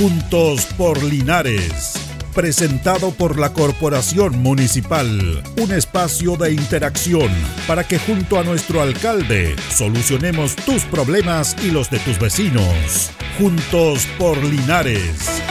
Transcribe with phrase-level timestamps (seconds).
[0.00, 1.92] Juntos por Linares.
[2.34, 5.42] Presentado por la Corporación Municipal.
[5.58, 7.28] Un espacio de interacción
[7.66, 13.10] para que junto a nuestro alcalde solucionemos tus problemas y los de tus vecinos.
[13.38, 15.42] Juntos por Linares.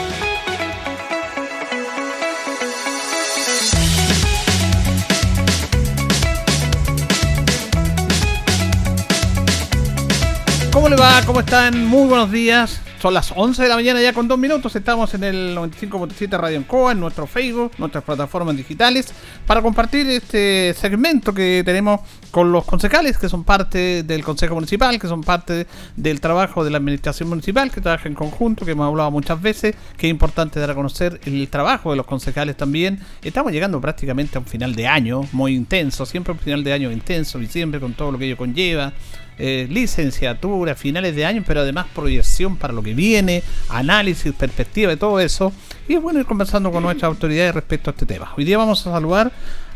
[10.72, 11.22] ¿Cómo le va?
[11.28, 11.86] ¿Cómo están?
[11.86, 12.82] Muy buenos días.
[13.02, 14.76] Son las 11 de la mañana ya con dos minutos.
[14.76, 19.14] Estamos en el 95.7 Radio Encoa, en nuestro Facebook, nuestras plataformas digitales,
[19.48, 25.00] para compartir este segmento que tenemos con los concejales que son parte del Consejo Municipal,
[25.00, 28.86] que son parte del trabajo de la Administración Municipal, que trabaja en conjunto, que hemos
[28.86, 33.00] hablado muchas veces, que es importante dar a conocer el trabajo de los concejales también.
[33.22, 36.92] Estamos llegando prácticamente a un final de año muy intenso, siempre un final de año
[36.92, 38.92] intenso, diciembre con todo lo que ello conlleva
[39.40, 44.98] eh, licenciatura, finales de año, pero además proyección para lo que viene, análisis, perspectiva de
[44.98, 45.54] todo eso.
[45.88, 48.34] Y es bueno ir conversando con nuestras autoridades respecto a este tema.
[48.38, 49.32] Hoy día vamos a saludar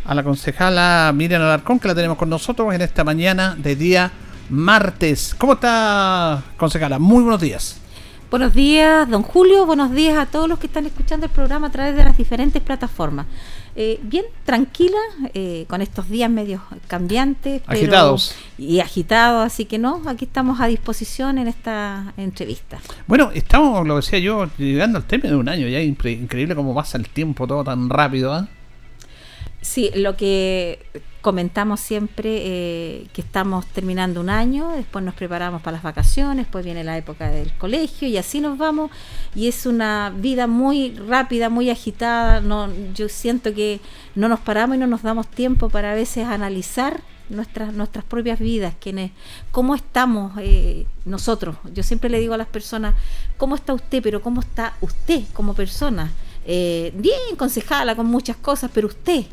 [0.05, 4.11] a la concejala Miriam Alarcón, que la tenemos con nosotros en esta mañana de día
[4.49, 5.33] martes.
[5.37, 6.99] ¿Cómo está, concejala?
[6.99, 7.79] Muy buenos días.
[8.29, 9.65] Buenos días, don Julio.
[9.65, 12.61] Buenos días a todos los que están escuchando el programa a través de las diferentes
[12.61, 13.27] plataformas.
[13.75, 14.99] Eh, bien tranquila,
[15.33, 17.63] eh, con estos días medios cambiantes.
[17.65, 18.35] agitados.
[18.57, 22.79] Y agitados, así que no, aquí estamos a disposición en esta entrevista.
[23.07, 26.99] Bueno, estamos, lo decía yo, llegando al término de un año, ya increíble cómo pasa
[26.99, 28.37] el tiempo todo tan rápido.
[28.37, 28.45] ¿eh?
[29.61, 30.79] Sí, lo que
[31.23, 36.65] comentamos siempre eh, que estamos terminando un año, después nos preparamos para las vacaciones, después
[36.65, 38.91] viene la época del colegio y así nos vamos
[39.33, 43.79] y es una vida muy rápida, muy agitada, no yo siento que
[44.15, 48.37] no nos paramos y no nos damos tiempo para a veces analizar nuestras nuestras propias
[48.37, 49.11] vidas, quienes
[49.51, 51.55] cómo estamos eh, nosotros.
[51.73, 52.95] Yo siempre le digo a las personas,
[53.37, 54.03] ¿cómo está usted?
[54.03, 56.11] Pero ¿cómo está usted como persona?
[56.45, 59.23] Eh, bien, concejala con muchas cosas, pero usted,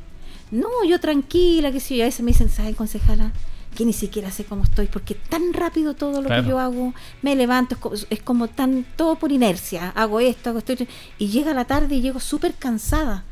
[0.50, 3.33] no, yo tranquila, que si yo a veces me dicen, ¿sabes, concejala?
[3.75, 7.37] Que ni siquiera sé cómo estoy, porque tan rápido todo lo que yo hago, me
[7.37, 7.77] levanto,
[8.11, 10.75] es como, tan, todo por inercia, hago esto, hago esto,
[11.19, 13.25] y llega la tarde y llego súper cansada.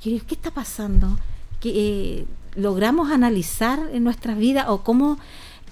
[0.00, 1.18] Y yo digo, ¿qué está pasando?
[1.60, 5.18] Que eh, logramos analizar en nuestras vidas o cómo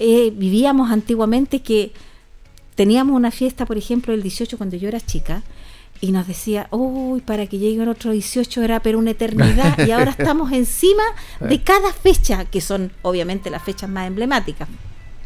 [0.00, 1.92] eh, vivíamos antiguamente que
[2.74, 5.42] teníamos una fiesta, por ejemplo, el 18 cuando yo era chica,
[6.00, 9.90] y nos decía, uy, para que llegue el otro 18 era pero una eternidad y
[9.90, 11.02] ahora estamos encima
[11.40, 14.68] de cada fecha, que son obviamente las fechas más emblemáticas.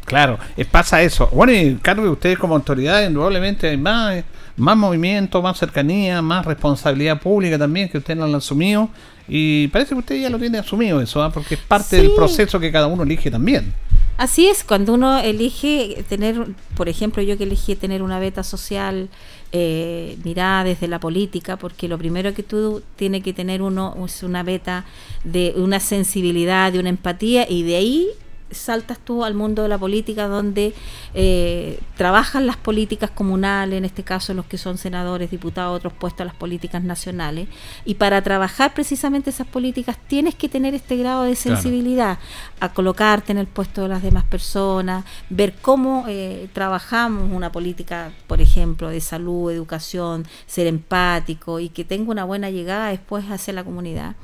[0.05, 1.29] Claro, eh, pasa eso.
[1.31, 4.23] Bueno, y de ustedes como autoridad, indudablemente hay más,
[4.57, 8.89] más movimiento, más cercanía, más responsabilidad pública también que ustedes no han asumido.
[9.27, 11.31] Y parece que usted ya lo tiene asumido eso, ¿ah?
[11.31, 13.73] porque es parte del proceso que cada uno elige también.
[14.15, 16.45] Así es, cuando uno elige tener,
[16.77, 19.09] por ejemplo, yo que elegí tener una beta social
[19.51, 24.21] eh, mirada desde la política, porque lo primero que tú tiene que tener uno es
[24.21, 24.85] una beta
[25.23, 28.07] de una sensibilidad, de una empatía, y de ahí
[28.53, 30.73] saltas tú al mundo de la política donde
[31.13, 36.21] eh, trabajan las políticas comunales, en este caso los que son senadores, diputados, otros puestos
[36.21, 37.47] a las políticas nacionales.
[37.85, 42.19] Y para trabajar precisamente esas políticas tienes que tener este grado de sensibilidad,
[42.59, 48.11] a colocarte en el puesto de las demás personas, ver cómo eh, trabajamos una política,
[48.27, 53.53] por ejemplo, de salud, educación, ser empático y que tenga una buena llegada después hacia
[53.53, 54.15] la comunidad.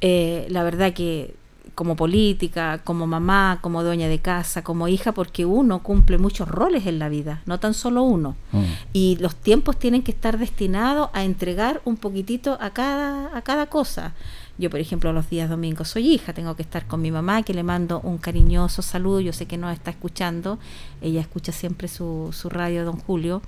[0.00, 1.36] Eh, la verdad que
[1.74, 6.86] como política, como mamá, como dueña de casa, como hija, porque uno cumple muchos roles
[6.86, 8.36] en la vida, no tan solo uno.
[8.52, 8.62] Mm.
[8.92, 13.66] Y los tiempos tienen que estar destinados a entregar un poquitito a cada, a cada
[13.66, 14.14] cosa.
[14.58, 17.54] Yo, por ejemplo, los días domingos soy hija, tengo que estar con mi mamá, que
[17.54, 20.58] le mando un cariñoso saludo, yo sé que no está escuchando,
[21.00, 23.40] ella escucha siempre su, su radio, don Julio,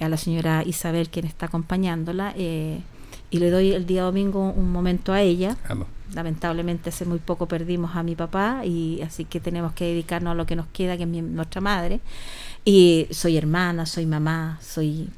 [0.00, 2.80] a la señora Isabel, quien está acompañándola, eh,
[3.32, 5.56] y le doy el día domingo un momento a ella
[6.14, 10.34] lamentablemente hace muy poco perdimos a mi papá y así que tenemos que dedicarnos a
[10.34, 12.00] lo que nos queda, que es nuestra madre.
[12.64, 15.08] Y soy hermana, soy mamá, soy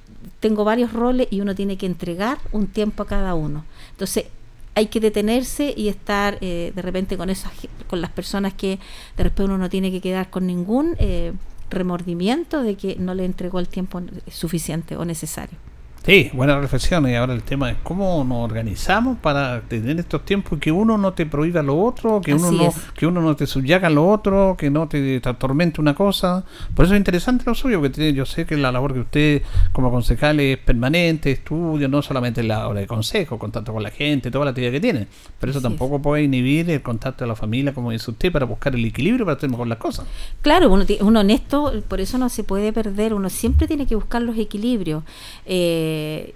[0.40, 3.64] tengo varios roles y uno tiene que entregar un tiempo a cada uno.
[3.90, 4.26] Entonces,
[4.74, 7.52] hay que detenerse y estar eh, de repente con esas
[7.88, 8.78] con las personas que
[9.16, 11.32] de repente uno no tiene que quedar con ningún eh,
[11.70, 15.58] remordimiento de que no le entregó el tiempo suficiente o necesario.
[16.04, 17.08] Sí, buena reflexión.
[17.08, 21.14] Y ahora el tema es cómo nos organizamos para tener estos tiempos que uno no
[21.14, 24.68] te prohíba lo otro, que uno no, que uno no te subyaga lo otro, que
[24.68, 26.44] no te, atormente una cosa.
[26.74, 29.42] Por eso es interesante lo suyo, que yo sé que la labor que usted
[29.72, 34.30] como concejal es permanente, estudia, no solamente la hora de consejo, contacto con la gente,
[34.30, 35.08] toda la actividad que tiene.
[35.40, 38.74] Pero eso tampoco puede inhibir el contacto de la familia, como dice usted, para buscar
[38.74, 40.04] el equilibrio para hacer mejor las cosas.
[40.42, 44.20] Claro, uno, uno honesto, por eso no se puede perder, uno siempre tiene que buscar
[44.20, 45.02] los equilibrios.
[45.46, 46.34] Eh, Eh,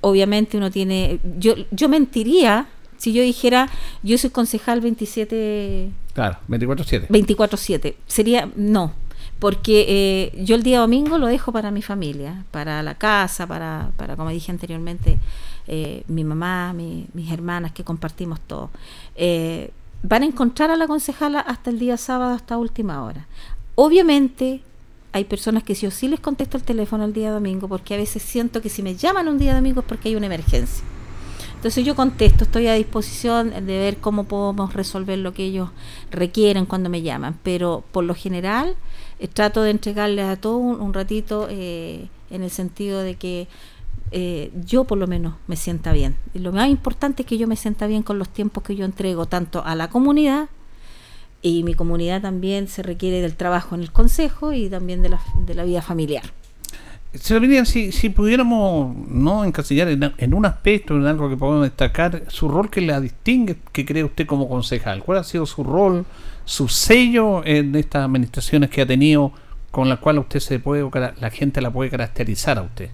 [0.00, 2.68] obviamente uno tiene, yo, yo mentiría
[2.98, 3.68] si yo dijera,
[4.02, 5.90] yo soy concejal 27...
[6.14, 7.08] Claro, 24-7.
[7.08, 7.94] 24-7.
[8.08, 8.92] Sería, no,
[9.38, 13.92] porque eh, yo el día domingo lo dejo para mi familia, para la casa, para,
[13.96, 15.18] para como dije anteriormente,
[15.68, 18.70] eh, mi mamá, mis hermanas, que compartimos todo.
[19.14, 19.70] Eh,
[20.02, 23.26] van a encontrar a la concejala hasta el día sábado, hasta última hora.
[23.76, 24.62] Obviamente
[25.12, 28.22] hay personas que yo sí les contesto el teléfono el día domingo, porque a veces
[28.22, 30.84] siento que si me llaman un día domingo es porque hay una emergencia.
[31.54, 35.70] Entonces yo contesto, estoy a disposición de ver cómo podemos resolver lo que ellos
[36.12, 38.76] requieren cuando me llaman, pero por lo general
[39.18, 43.48] eh, trato de entregarles a todos un, ratito eh, en el sentido de que
[44.12, 46.16] eh, yo por lo menos me sienta bien.
[46.32, 48.84] Y lo más importante es que yo me sienta bien con los tiempos que yo
[48.84, 50.48] entrego tanto a la comunidad
[51.42, 55.20] y mi comunidad también se requiere del trabajo en el consejo y también de la,
[55.46, 56.24] de la vida familiar.
[57.14, 62.48] Señor si, si pudiéramos no encasillar en, un aspecto, en algo que podemos destacar, su
[62.48, 66.04] rol que la distingue, que cree usted como concejal, ¿cuál ha sido su rol,
[66.44, 69.32] su sello en estas administraciones que ha tenido
[69.70, 70.88] con la cual usted se puede,
[71.18, 72.90] la gente la puede caracterizar a usted?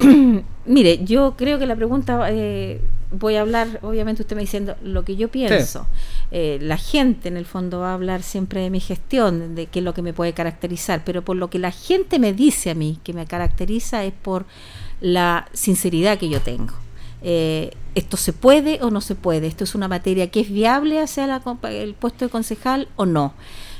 [0.64, 2.80] Mire, yo creo que la pregunta, eh,
[3.10, 5.86] voy a hablar, obviamente usted me diciendo lo que yo pienso.
[6.30, 9.80] Eh, la gente en el fondo va a hablar siempre de mi gestión, de qué
[9.80, 12.74] es lo que me puede caracterizar, pero por lo que la gente me dice a
[12.74, 14.46] mí que me caracteriza es por
[15.00, 16.74] la sinceridad que yo tengo.
[17.24, 21.00] Eh, esto se puede o no se puede, esto es una materia que es viable
[21.00, 23.34] hacia el puesto de concejal o no.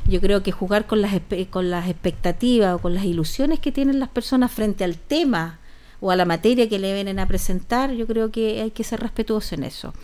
[0.08, 1.12] Yo creo que jugar con las,
[1.50, 5.60] con las expectativas o con las ilusiones que tienen las personas frente al tema
[6.02, 9.00] o a la materia que le vienen a presentar, yo creo que hay que ser
[9.00, 9.94] respetuoso en eso.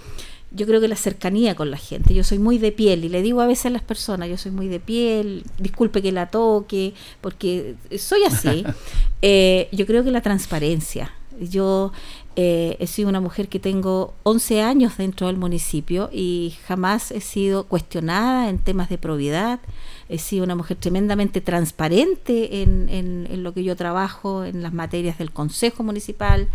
[0.52, 3.20] Yo creo que la cercanía con la gente, yo soy muy de piel y le
[3.20, 6.94] digo a veces a las personas, yo soy muy de piel, disculpe que la toque,
[7.20, 8.64] porque soy así.
[9.20, 11.10] Eh, yo creo que la transparencia,
[11.40, 11.92] yo
[12.40, 17.20] eh, he sido una mujer que tengo 11 años dentro del municipio y jamás he
[17.20, 19.58] sido cuestionada en temas de probidad.
[20.08, 25.18] He sido una mujer tremendamente transparente en, en, lo que yo trabajo, en las materias
[25.18, 26.46] del Consejo Municipal.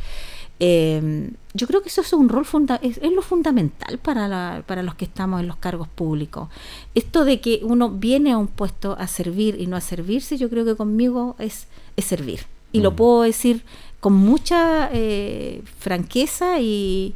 [0.59, 2.45] Em, yo creo que eso es un rol
[2.81, 6.47] es, es, lo fundamental para, para los que estamos en los cargos públicos.
[6.95, 10.49] Esto de que uno viene a un puesto a servir y no a servirse, yo
[10.49, 12.45] creo que conmigo es, es servir.
[12.71, 12.95] Y lo mm.
[12.95, 13.65] puedo decir
[14.03, 17.15] con mucha eh, franqueza y,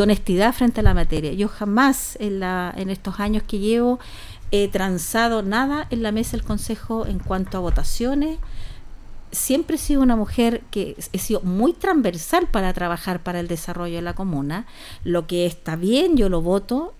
[0.00, 1.32] honestidad frente a la materia.
[1.32, 3.98] Yo jamás en, la, en estos años que llevo
[4.52, 8.38] he transado nada en la mesa del Consejo en cuanto a votaciones.
[9.32, 13.96] Siempre he sido una mujer que he sido muy transversal para trabajar para el desarrollo
[13.96, 14.66] de la comuna.
[15.02, 16.94] Lo que está bien, yo lo voto.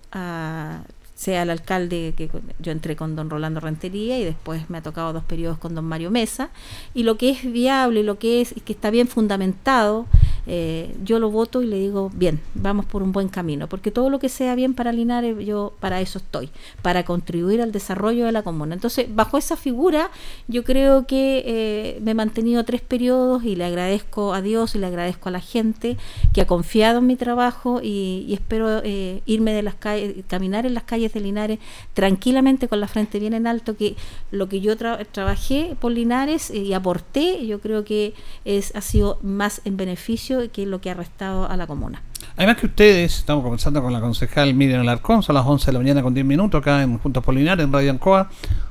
[1.21, 5.13] Sea el alcalde que yo entré con don Rolando Rentería y después me ha tocado
[5.13, 6.49] dos periodos con don Mario Mesa.
[6.95, 10.07] Y lo que es viable lo que es que está bien fundamentado
[10.47, 14.09] eh, yo lo voto y le digo bien vamos por un buen camino porque todo
[14.09, 16.49] lo que sea bien para Linares yo para eso estoy
[16.81, 18.73] para contribuir al desarrollo de la comuna.
[18.73, 20.09] Entonces bajo esa figura
[20.47, 24.79] yo creo que eh, me he mantenido tres periodos y le agradezco a Dios y
[24.79, 25.97] le agradezco a la gente
[26.33, 30.73] que ha confiado en mi trabajo y, espero eh, irme de las calles caminar en
[30.73, 31.59] las calles de Linares
[31.93, 33.95] tranquilamente con la frente bien en alto, que
[34.31, 38.13] lo que yo trabajé por Linares eh, y aporté, yo creo que
[38.45, 42.01] es ha sido más en beneficio que lo que ha restado a la comuna.
[42.37, 45.79] Además que ustedes, estamos conversando con la concejal Miriam Alarcón, son las 11 de la
[45.79, 48.29] mañana con 10 minutos acá en Juntos por Linares, en Radio Ancoa,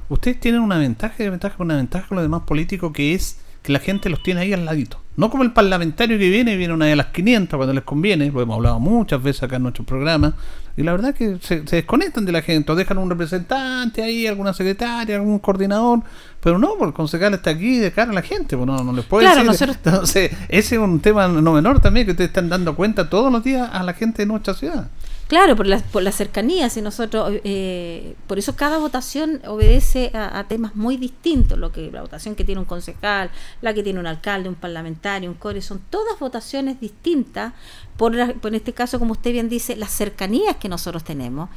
[0.09, 3.78] ustedes tienen una ventaja, ventaja, una ventaja con los demás políticos que es que la
[3.78, 5.00] gente los tiene ahí al ladito.
[5.16, 8.40] No como el parlamentario que viene, viene una de las 500 cuando les conviene, lo
[8.40, 10.35] hemos hablado muchas veces acá en nuestro programa,
[10.80, 14.54] y la verdad que se, desconectan de la gente, o dejan un representante ahí, alguna
[14.54, 16.00] secretaria, algún coordinador,
[16.40, 18.94] pero no, porque el concejal está aquí de cara a la gente, pues no, no
[18.94, 19.68] les puede claro, decir.
[19.84, 23.44] Entonces, ese es un tema no menor también que ustedes están dando cuenta todos los
[23.44, 24.88] días a la gente de nuestra ciudad.
[25.30, 30.42] Claro, por la, por la cercanía, si nosotros, eh, por eso cada votación obedece a,
[30.49, 33.30] temas muy distintos, lo que la votación que tiene un concejal,
[33.62, 37.52] la que tiene un alcalde, un parlamentario, un core, son todas votaciones distintas,
[38.00, 41.50] por, este caso, como usted bien dice, las cercanías que nosotros tenemos.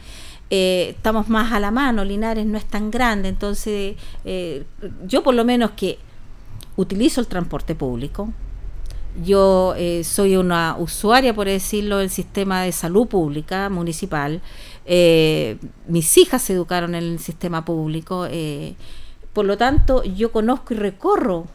[0.49, 3.95] Eh, estamos más a la mano, Linares no es tan grande, entonces
[4.25, 4.65] eh,
[5.07, 5.99] yo por lo menos que
[6.75, 8.33] utilizo el transporte público,
[9.23, 14.41] yo eh, soy una usuaria, por decirlo, del sistema de salud pública municipal.
[15.87, 18.27] Mis hijas se educaron en el sistema público.
[19.33, 21.47] Por lo tanto, yo conozco y recorro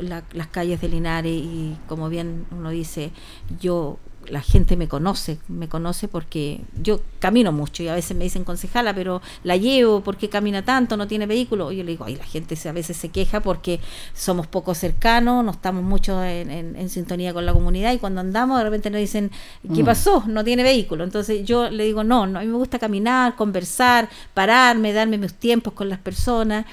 [0.00, 3.10] las calles de Linares y, como bien uno dice,
[3.58, 3.98] yo
[4.28, 8.44] la gente me conoce, me conoce porque yo camino mucho y a veces me dicen
[8.44, 11.72] concejala, pero la llevo porque camina tanto, no tiene vehículo.
[11.72, 13.80] Y yo le digo, ay, la gente a veces se queja porque
[14.14, 18.64] somos poco cercanos, no estamos mucho en, sintonía con la comunidad y cuando andamos de
[18.64, 19.30] repente nos dicen,
[19.74, 19.86] ¿qué mm.
[19.86, 20.24] pasó?
[20.26, 21.04] No tiene vehículo.
[21.04, 25.34] Entonces yo le digo, no, no, a mí me gusta caminar, conversar, pararme, darme mis
[25.34, 26.66] tiempos con las personas.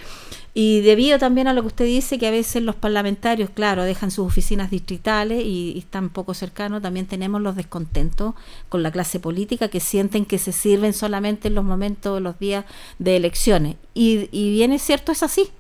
[0.60, 4.10] Y debido también a lo que usted dice, que a veces los parlamentarios, claro, dejan
[4.10, 8.34] sus oficinas distritales y, están poco cercanos, también tenemos los descontentos
[8.68, 12.66] con la clase política que sienten que se sirven solamente en los momentos, los días
[12.98, 13.76] de elecciones.
[13.94, 15.52] Y, y bien es cierto, es así.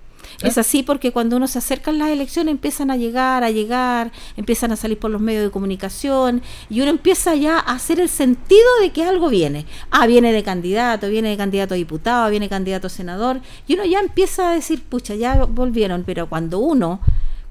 [0.42, 4.12] Es así porque cuando uno se acerca a las elecciones empiezan a llegar, a llegar,
[4.36, 8.10] empiezan a salir por los medios de comunicación y uno empieza ya a hacer el
[8.10, 9.66] sentido de que algo viene.
[9.92, 13.86] Ah, viene de candidato, viene de candidato a diputado, viene candidato a senador y uno
[13.86, 17.00] ya empieza a decir, pucha, ya volvieron, pero cuando uno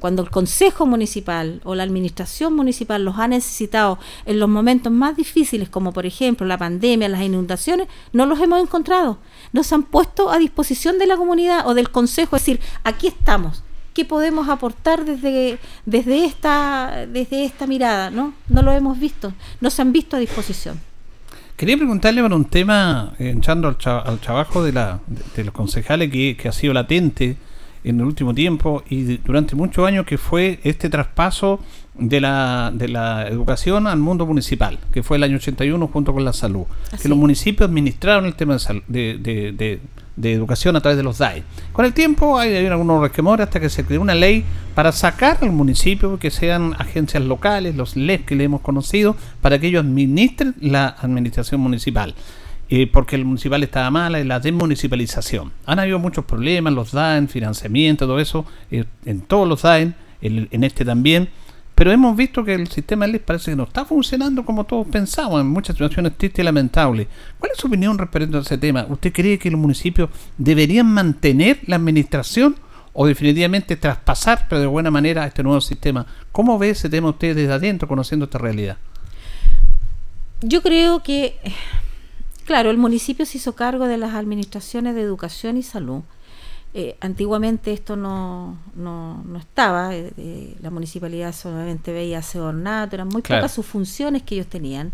[0.07, 5.17] cuando el Consejo Municipal o la Administración Municipal los ha necesitado en los momentos más
[5.17, 9.19] difíciles, como por ejemplo la pandemia, las inundaciones, no los hemos encontrado.
[9.53, 13.65] Nos han puesto a disposición de la comunidad o del Consejo, es decir, aquí estamos.
[13.95, 18.09] ¿Qué podemos aportar desde, desde, esta, desde esta mirada?
[18.11, 18.33] ¿no?
[18.49, 20.81] no lo hemos visto, nos han visto a disposición.
[21.57, 23.77] Quería preguntarle por un tema, echando al,
[24.21, 25.01] trabajo de, la,
[25.35, 27.39] de, los concejales que, que ha sido latente
[27.87, 31.61] en el último tiempo y durante muchos años que fue este traspaso
[31.95, 36.25] de la, de la educación al mundo municipal, que fue el año 81 junto con
[36.25, 36.65] la salud,
[37.01, 39.81] que los municipios administraron el tema de, de,
[40.17, 41.45] de, educación a través de los DAE.
[41.73, 45.39] Con el tiempo hay, hay algunos resquemores hasta que se creó una ley para sacar
[45.43, 49.85] al municipio que sean agencias locales, los LEP que le hemos conocido, para que ellos
[49.85, 52.15] administren la administración municipal.
[52.69, 55.53] Eh, porque el municipal estaba mal, la desmunicipalización.
[55.67, 60.65] Han habido muchos problemas, los DAEN, financiamiento, todo eso, eh, en todos los DAEN, en,
[60.65, 61.29] este también,
[61.77, 65.41] pero hemos visto que el sistema de parece que no está funcionando como todos pensamos,
[65.41, 67.07] en muchas situaciones tristes y lamentables.
[67.39, 68.85] ¿Cuál es su opinión respecto a ese tema?
[68.89, 72.57] ¿Usted cree que los municipios deberían mantener la administración
[72.95, 76.05] o definitivamente traspasar, pero de buena manera, este nuevo sistema?
[76.33, 78.79] ¿Cómo ve ese tema usted desde adentro, conociendo esta realidad?
[80.43, 81.37] Yo creo que
[82.47, 86.03] Claro, el municipio se hizo cargo de las administraciones de educación y salud.
[86.79, 92.97] Eh, antiguamente esto no, no, no estaba, eh, eh, la municipalidad solamente veía ese ornato,
[92.97, 94.93] eran muy pocas sus funciones que ellos tenían.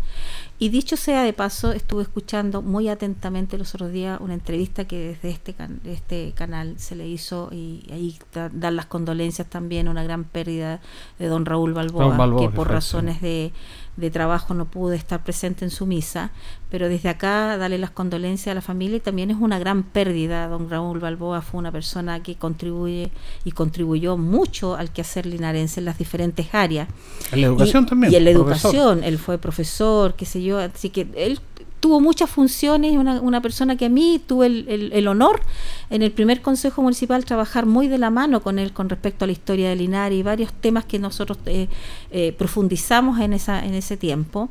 [0.59, 5.17] Y dicho sea de paso, estuve escuchando muy atentamente los otros días una entrevista que
[5.21, 8.17] desde este, este canal se le hizo y ahí
[8.53, 10.79] dan las condolencias también, una gran pérdida
[11.19, 13.51] de don Raúl Balboa, que por razones de
[13.95, 16.31] de trabajo no pude estar presente en su misa,
[16.69, 20.47] pero desde acá darle las condolencias a la familia y también es una gran pérdida.
[20.47, 23.11] Don Raúl Balboa fue una persona que contribuye
[23.43, 26.87] y contribuyó mucho al quehacer linarense en las diferentes áreas.
[27.33, 28.13] En la educación también.
[28.13, 31.41] Y en la educación, él fue profesor, qué sé yo, así que él
[31.83, 35.41] tuvo muchas funciones, una, una persona que a mí tuve el, el, honor
[35.89, 39.27] en el primer Consejo Municipal trabajar muy de la mano con él con respecto a
[39.27, 41.67] la historia de Linares y varios temas que nosotros eh,
[42.11, 44.49] eh, profundizamos en, esa, en ese tiempo.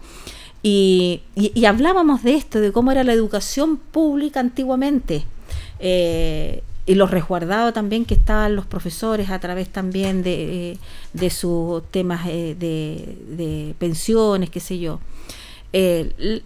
[0.62, 5.24] Y, y, hablábamos de esto, de cómo era la educación pública antiguamente.
[5.80, 10.78] Eh, y los resguardados también que estaban los profesores a través también de,
[11.12, 15.00] de sus temas de, de, pensiones, qué sé yo.
[15.72, 16.42] Eh,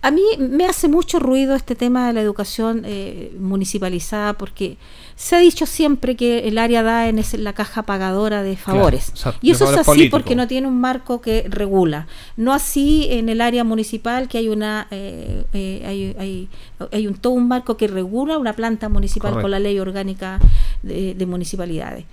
[0.00, 4.76] a mí me hace mucho ruido este tema de la educación eh, municipalizada porque
[5.16, 9.12] se ha dicho siempre que el área da en es la caja pagadora de favores.
[9.42, 12.06] y eso es así porque no tiene un marco que regula.
[12.36, 16.48] No así en el área municipal que hay una eh, eh, hay, hay,
[16.92, 20.38] hay, un todo un marco que regula una planta municipal con la ley orgánica
[20.84, 22.04] de, municipalidades.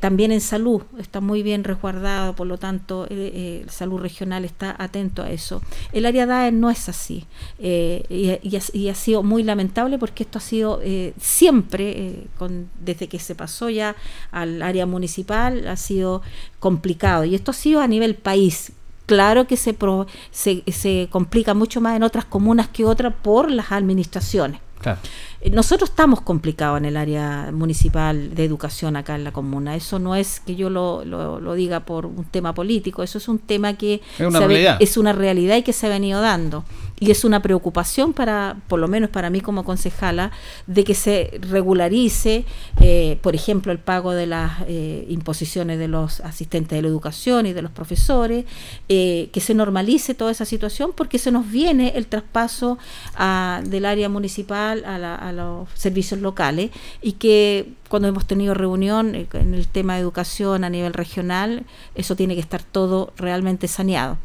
[0.00, 3.06] también en salud está muy bien resguardado, por lo tanto,
[3.68, 5.62] salud regional está atento a eso.
[5.92, 7.19] El área DAE no es así.
[7.58, 8.40] Eh,
[8.72, 13.18] y, ha, sido muy lamentable porque esto ha sido eh, siempre, eh, con, desde que
[13.18, 13.96] se pasó ya
[14.30, 16.22] al área municipal, ha sido
[16.58, 17.24] complicado.
[17.24, 18.72] Y esto ha sido a nivel país.
[19.06, 19.76] Claro que se,
[20.30, 24.60] se, se complica mucho más en otras comunas que otras por las administraciones.
[25.52, 29.74] Nosotros estamos complicados en el área municipal de educación acá en la comuna.
[29.74, 33.38] Eso no es que yo lo, lo, diga por un tema político, eso es un
[33.38, 36.64] tema que es una realidad y que se ha venido dando
[37.00, 40.30] y es una preocupación para, por lo menos para mí como concejala,
[40.66, 42.44] de que se regularice,
[42.80, 47.46] eh, por ejemplo, el pago de las eh, imposiciones de los asistentes de la educación
[47.46, 48.44] y de los profesores,
[48.90, 52.78] eh, que se normalice toda esa situación porque se nos viene el traspaso
[53.14, 56.70] a, del área municipal a la, a los servicios locales
[57.02, 61.64] y que cuando hemos tenido reunión eh, en el tema de educación a nivel regional,
[61.94, 64.18] eso tiene que estar todo realmente saneado.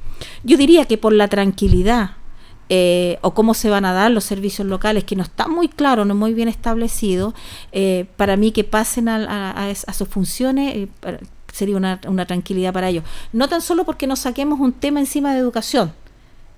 [0.44, 2.12] Yo diría que por la tranquilidad
[2.68, 6.04] eh, o cómo se van a dar los servicios locales, que no está muy claro,
[6.04, 7.36] no muy bien establecido,
[7.72, 10.88] eh, para mí que pasen a, sus funciones eh,
[11.54, 13.04] sería una, una, tranquilidad para ellos.
[13.34, 15.94] No tan solo porque nos saquemos un tema encima de educación,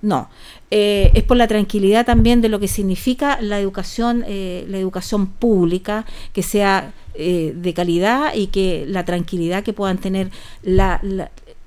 [0.08, 0.30] no,
[0.70, 6.44] es por la tranquilidad también de lo que significa la educación, la educación pública, que
[6.44, 10.30] sea de calidad y que la tranquilidad que puedan tener
[10.64, 11.02] la,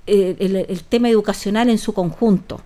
[0.07, 2.61] el tema educacional en su conjunto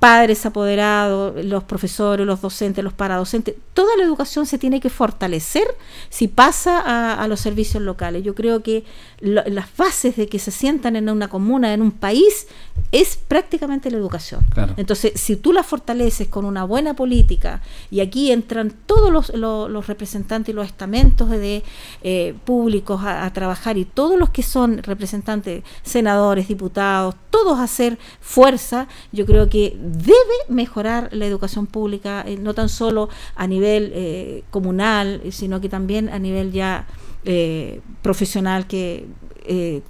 [0.00, 5.66] padres apoderados, los profesores, los docentes, los paradocentes, toda la educación se tiene que fortalecer
[6.08, 6.80] si pasa
[7.22, 8.24] a, los servicios locales.
[8.24, 8.84] Yo creo que
[9.20, 12.46] las bases de que se sientan en una comuna, en un país,
[12.92, 14.40] es prácticamente la educación.
[14.76, 17.60] Entonces, si tú la fortaleces con una buena política,
[17.90, 21.62] y aquí entran todos los, representantes y los estamentos de,
[22.02, 27.98] eh, públicos a, trabajar, y todos los que son representantes, senadores, diputados, todos a hacer
[28.20, 30.16] fuerza, yo creo que debe
[30.48, 36.08] mejorar la educación pública, eh, no tan solo a nivel eh, comunal, sino que también
[36.08, 36.86] a nivel ya
[37.24, 39.06] eh, profesional, que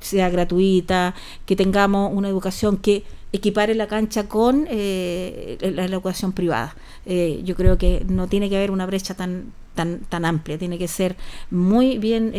[0.01, 6.75] sea gratuita, que tengamos una educación que equipare la cancha con la, educación privada.
[7.05, 10.89] yo creo que no tiene que haber una brecha tan tan, tan amplia, tiene que
[10.89, 11.17] ser
[11.51, 12.33] muy bien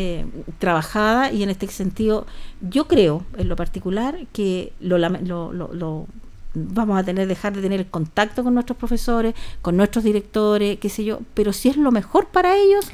[0.57, 2.25] trabajada y en este sentido
[2.61, 6.07] yo creo en lo particular que lo, lo, lo
[6.53, 11.03] vamos a tener dejar de tener contacto con nuestros profesores, con nuestros directores, qué sé
[11.03, 12.89] yo, pero si es lo mejor para ellos,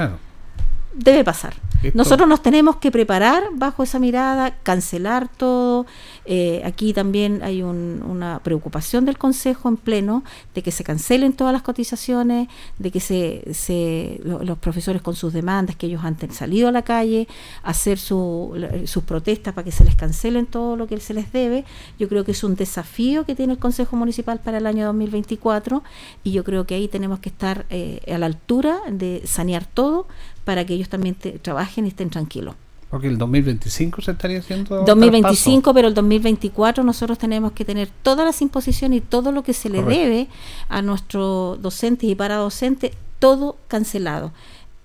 [0.98, 1.54] debe pasar.
[1.94, 5.86] Nosotros nos tenemos que preparar bajo esa mirada, cancelar todo.
[6.26, 10.24] Eh, aquí también hay una preocupación del Consejo en pleno
[10.56, 12.48] de que se cancelen todas las cotizaciones,
[12.80, 17.28] de que se, los profesores con sus demandas, que ellos han salido a la calle,
[17.62, 21.64] hacer sus protestas para que se les cancelen todo lo que se les debe.
[22.00, 25.84] Yo creo que es un desafío que tiene el Consejo Municipal para el año 2024
[26.24, 30.08] y yo creo que ahí tenemos que estar eh, a la altura de sanear todo
[30.48, 32.56] para que ellos también trabajen y estén tranquilos.
[32.90, 34.86] Porque el 2025 se estaría haciendo.
[34.86, 39.52] 2025, pero el 2024 nosotros tenemos que tener todas las imposiciones y todo lo que
[39.52, 40.30] se le debe
[40.70, 44.32] a nuestros docentes y paradocentes, todo cancelado.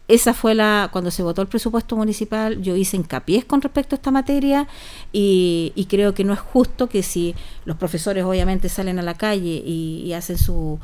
[0.08, 3.98] Esa fue la, cuando se votó el presupuesto municipal, yo hice hincapié con respecto a
[3.98, 4.66] esta materia
[5.12, 9.62] y, creo que no es justo que si los profesores obviamente salen a la calle
[9.64, 10.80] y, hacen sus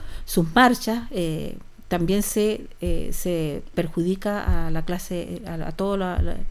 [0.54, 5.96] marchas, eh, también se, eh, se perjudica a la clase, a, toda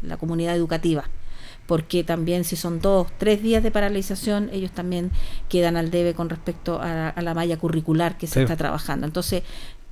[0.02, 1.06] la, comunidad educativa,
[1.68, 5.12] porque también si son dos, tres días de paralización, ellos también
[5.48, 9.06] quedan al debe con respecto a, la malla curricular que se está trabajando.
[9.06, 9.44] Entonces,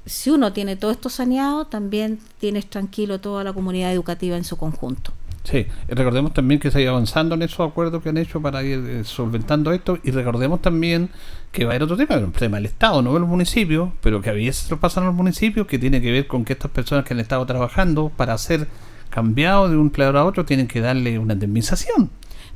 [0.05, 4.57] si uno tiene todo esto saneado, también tienes tranquilo toda la comunidad educativa en su
[4.57, 5.13] conjunto.
[5.45, 8.63] Sí, recordemos también que se ha ido avanzando en esos acuerdos que han hecho para
[8.63, 11.09] ir eh, solventando esto y recordemos también
[11.51, 14.21] que va a haber otro tema, el tema del Estado, no de los municipios, pero
[14.21, 16.53] que a veces se lo pasan a los municipios, que tiene que ver con que
[16.53, 18.67] estas personas que han estado trabajando para ser
[19.11, 22.09] cambiados de un empleador a otro tienen que darle una indemnización.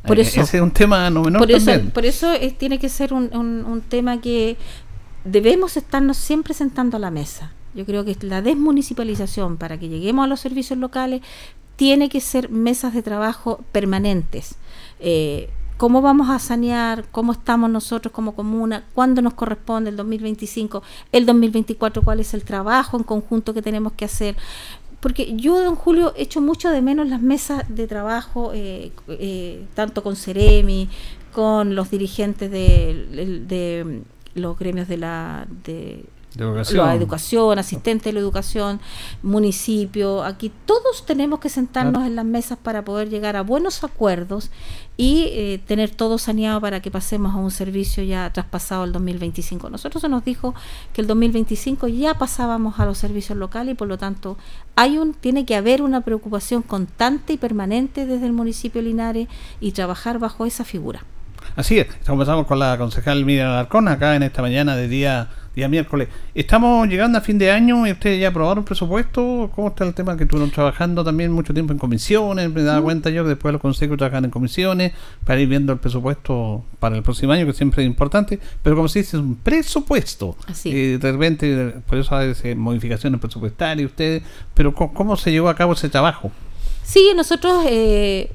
[0.05, 2.89] Por eh, eso, Ese es un tema no menor por eso, Por eso tiene que
[2.89, 4.57] ser un, un, un tema que
[5.25, 7.53] debemos estarnos siempre sentando a la mesa.
[7.75, 11.21] Yo creo que la desmunicipalización para que lleguemos a los servicios locales
[11.79, 14.55] tiene que ser mesas de trabajo permanentes.
[14.99, 17.05] Eh, ¿Cómo vamos a sanear?
[17.09, 18.83] ¿Cómo estamos nosotros como comuna?
[18.93, 20.83] ¿Cuándo nos corresponde el 2025?
[21.13, 22.03] ¿El 2024?
[22.03, 24.35] ¿Cuál es el trabajo en conjunto que tenemos que hacer?
[24.99, 30.03] Porque yo, don Julio, echo mucho de menos las mesas de trabajo, eh, eh, tanto
[30.03, 30.89] con Ceremi,
[31.31, 34.03] con los dirigentes de,
[34.35, 35.47] los gremios de la
[36.35, 38.79] la educación, asistente de la educación,
[39.23, 44.51] municipio, aquí todos tenemos que sentarnos en las mesas para poder llegar a buenos acuerdos
[44.95, 49.69] y eh, tener todo saneado para que pasemos a un servicio ya traspasado el 2025.
[49.69, 50.53] Nosotros se nos dijo
[50.93, 54.37] que el 2025 ya pasábamos a los servicios locales y por lo tanto
[54.75, 59.27] hay un tiene que haber una preocupación constante y permanente desde el municipio Linares
[59.59, 61.03] y trabajar bajo esa figura.
[61.55, 65.67] Así es, comenzamos con la concejal Miriam Alarcón acá en esta mañana de día día
[65.67, 66.07] miércoles.
[66.33, 69.51] Estamos llegando a fin de año y ustedes ya aprobaron presupuesto.
[69.53, 72.49] ¿Cómo está el tema que estuvieron trabajando también mucho tiempo en comisiones?
[72.49, 74.93] Me daba cuenta yo que después los consejos trabajan en comisiones
[75.25, 78.39] para ir viendo el presupuesto para el próximo año, que siempre es importante.
[78.63, 80.37] Pero como se dice, es un presupuesto.
[80.47, 80.69] Así.
[80.69, 84.23] Y de repente, por eso hay modificaciones presupuestarias ustedes.
[84.53, 86.31] Pero ¿cómo, se llevó a cabo ese trabajo?
[86.83, 88.31] Sí, nosotros eh,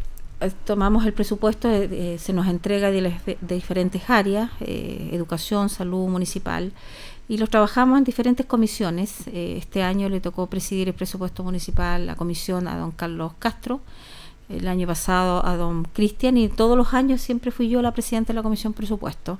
[0.64, 1.68] tomamos el presupuesto,
[2.18, 6.72] se nos entrega de, diferentes áreas, eh, educación, salud municipal,
[7.28, 9.26] y los trabajamos en diferentes comisiones.
[9.28, 13.80] Eh, este año le tocó presidir el presupuesto municipal, la comisión a don Carlos Castro,
[14.48, 18.32] el año pasado a don Cristian y todos los años siempre fui yo la presidenta
[18.32, 19.38] de la comisión presupuesto.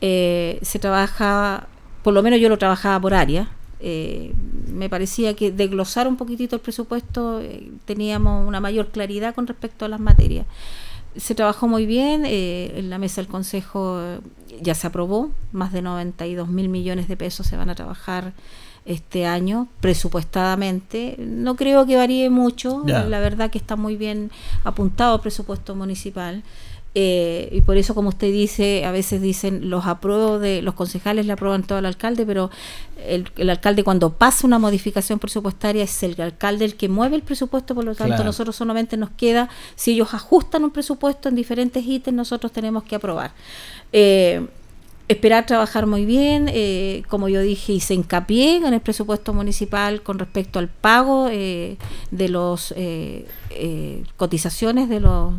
[0.00, 1.66] Eh, se trabaja,
[2.02, 3.50] por lo menos yo lo trabajaba por área.
[3.80, 4.32] Eh,
[4.72, 7.42] me parecía que de glosar un poquitito el presupuesto
[7.84, 10.46] teníamos una mayor claridad con respecto a las materias
[11.16, 14.00] se trabajó muy bien, eh, en la mesa del Consejo
[14.60, 18.32] ya se aprobó, más de 92 mil millones de pesos se van a trabajar
[18.84, 21.16] este año presupuestadamente.
[21.18, 24.30] No creo que varíe mucho, la verdad que está muy bien
[24.64, 26.42] apuntado el presupuesto municipal.
[26.98, 31.26] Eh, y por eso, como usted dice, a veces dicen los apruebo de los concejales
[31.26, 32.50] le aprueban todo al alcalde, pero
[33.06, 37.74] el, alcalde cuando pasa una modificación presupuestaria es el alcalde el que mueve el presupuesto,
[37.74, 42.16] por lo tanto nosotros solamente nos queda, si ellos ajustan un presupuesto en diferentes ítems,
[42.16, 43.32] nosotros tenemos que aprobar.
[43.92, 44.46] Eh,
[45.06, 50.02] esperar trabajar muy bien, eh, como yo dije, y se hincapié en el presupuesto municipal
[50.02, 51.76] con respecto al pago de
[52.30, 52.74] los
[54.16, 55.34] cotizaciones de los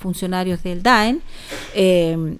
[0.00, 1.22] funcionarios del DAEN.
[1.74, 2.36] Eh,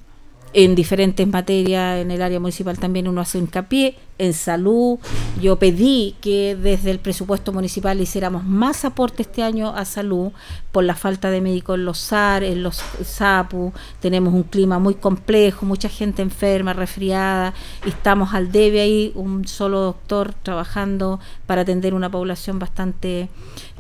[0.53, 4.99] en diferentes materias en el área municipal también uno hace hincapié en salud.
[5.41, 10.33] Yo pedí que desde el presupuesto municipal hiciéramos más aporte este año a salud
[10.73, 13.73] por la falta de médicos en los SAR, en los SAPU.
[14.01, 17.55] Tenemos un clima muy complejo, mucha gente enferma, resfriada.
[17.87, 23.29] Estamos al debe ahí, un solo doctor trabajando para atender una población bastante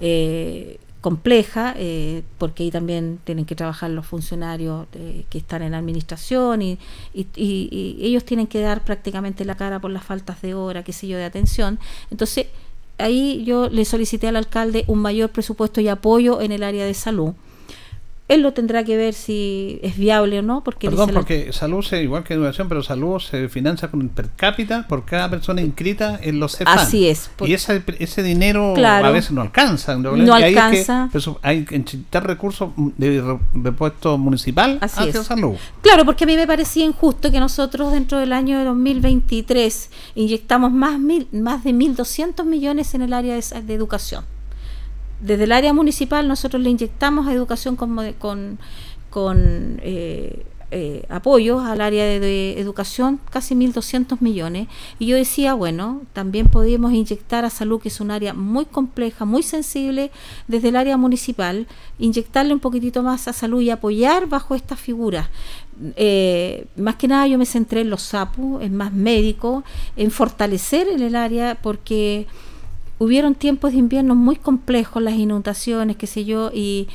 [0.01, 5.75] eh, compleja, eh, porque ahí también tienen que trabajar los funcionarios eh, que están en
[5.75, 6.79] administración y,
[7.15, 11.09] y, ellos tienen que dar prácticamente la cara por las faltas de hora, qué sé
[11.09, 11.79] yo, de atención.
[12.11, 12.47] Entonces,
[12.99, 16.95] ahí yo le solicité al alcalde un mayor presupuesto y apoyo en el área de
[16.95, 17.35] salud
[18.31, 20.63] él lo tendrá que ver si es viable o no.
[20.63, 24.87] Porque Perdón, porque salud, se, igual que educación, pero salud se financia con per cápita
[24.89, 26.79] por cada persona inscrita en los CEFAN.
[26.79, 27.29] Así es.
[27.41, 29.97] Y ese, ese dinero a veces no alcanza.
[29.97, 31.05] No alcanza.
[31.05, 35.57] Hay que, hay que inyectar recursos de repuesto municipal Así hacia salud.
[35.83, 40.71] Claro, porque a mí me parecía injusto que nosotros dentro del año de 2023 inyectamos
[40.71, 44.25] más, mil, más de 1.200 millones en el área de educación
[45.21, 48.59] desde el área municipal nosotros le inyectamos a educación con, con,
[49.11, 54.69] con eh, eh, apoyos al área de, educación, casi 1.200 millones.
[55.01, 59.25] Y yo decía, bueno, también podíamos inyectar a salud, que es un área muy compleja,
[59.25, 60.13] muy sensible,
[60.47, 61.67] desde el área municipal,
[61.99, 65.29] inyectarle un poquitito más a salud y apoyar bajo estas figuras.
[65.97, 69.65] Eh, más que nada yo me centré en los SAPU, en más médicos,
[69.97, 72.29] en fortalecer en el área, porque
[73.01, 76.87] hubieron tiempos de invierno muy complejos, las inundaciones, qué sé yo, y,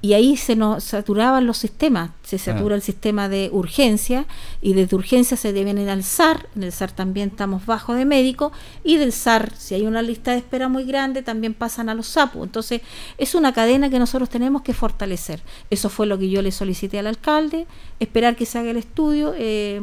[0.00, 4.26] y ahí se nos saturaban los sistemas, se satura el sistema de urgencia
[4.62, 8.04] y desde urgencia se deben ir al SAR, en el SAR también estamos bajo de
[8.04, 8.52] médico
[8.84, 12.06] y del SAR, si hay una lista de espera muy grande, también pasan a los
[12.06, 12.44] SAPU.
[12.44, 12.80] Entonces
[13.18, 15.42] es una cadena que nosotros tenemos que fortalecer.
[15.70, 17.66] Eso fue lo que yo le solicité al alcalde,
[17.98, 19.34] esperar que se haga el estudio.
[19.36, 19.82] Eh,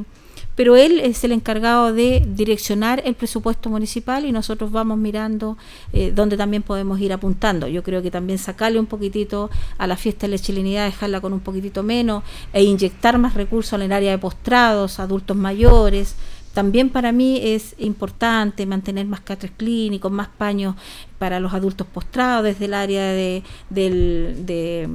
[0.55, 5.57] pero él es el encargado de direccionar el presupuesto municipal y nosotros vamos mirando
[5.93, 7.67] eh, dónde también podemos ir apuntando.
[7.67, 11.33] Yo creo que también sacarle un poquitito a la fiesta de la chilenidad, dejarla con
[11.33, 16.15] un poquitito menos e inyectar más recursos en el área de postrados, adultos mayores.
[16.53, 20.75] También para mí es importante mantener más catres clínicos, más paños
[21.19, 24.87] para los adultos postrados desde el área de, del, de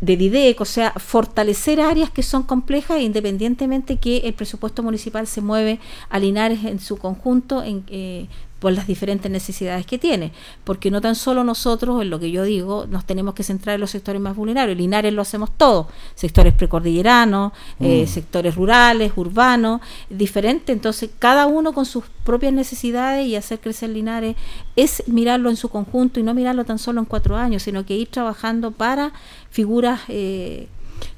[0.00, 5.40] de DIDEC, o sea, fortalecer áreas que son complejas independientemente que el presupuesto municipal se
[5.42, 8.26] mueve a Linares en su conjunto en, eh,
[8.60, 10.32] por las diferentes necesidades que tiene,
[10.64, 13.80] porque no tan solo nosotros, en lo que yo digo, nos tenemos que centrar en
[13.80, 18.06] los sectores más vulnerables, Linares lo hacemos todo, sectores precordilleranos, eh, mm.
[18.06, 24.36] sectores rurales, urbanos, diferentes, entonces cada uno con sus propias necesidades y hacer crecer Linares
[24.76, 27.96] es mirarlo en su conjunto y no mirarlo tan solo en cuatro años, sino que
[27.96, 29.12] ir trabajando para
[29.50, 30.68] figuras eh,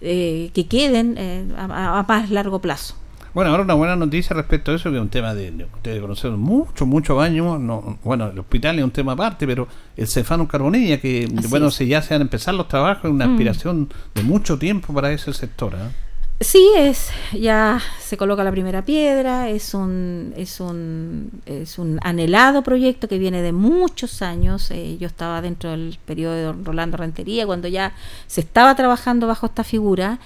[0.00, 1.18] eh, que queden
[1.58, 3.01] a más largo plazo.
[3.34, 6.32] Bueno, ahora una buena noticia respecto a eso, que es un tema de, de conocer
[6.32, 7.58] mucho, muchos años.
[7.58, 11.86] No, bueno, el hospital es un tema aparte, pero el Cefano Carbonilla, que bueno, si
[11.86, 13.30] ya se van a empezar los trabajos, es una mm.
[13.30, 15.74] aspiración de mucho tiempo para ese sector.
[15.74, 16.12] ¿eh?
[16.42, 22.62] Sí, es, ya se coloca la primera piedra, es un, es un, es un anhelado
[22.62, 24.70] proyecto que viene de muchos años.
[24.72, 27.94] Eh, yo estaba dentro del periodo de Rolando Rentería cuando ya
[28.26, 30.18] se estaba trabajando bajo esta figura.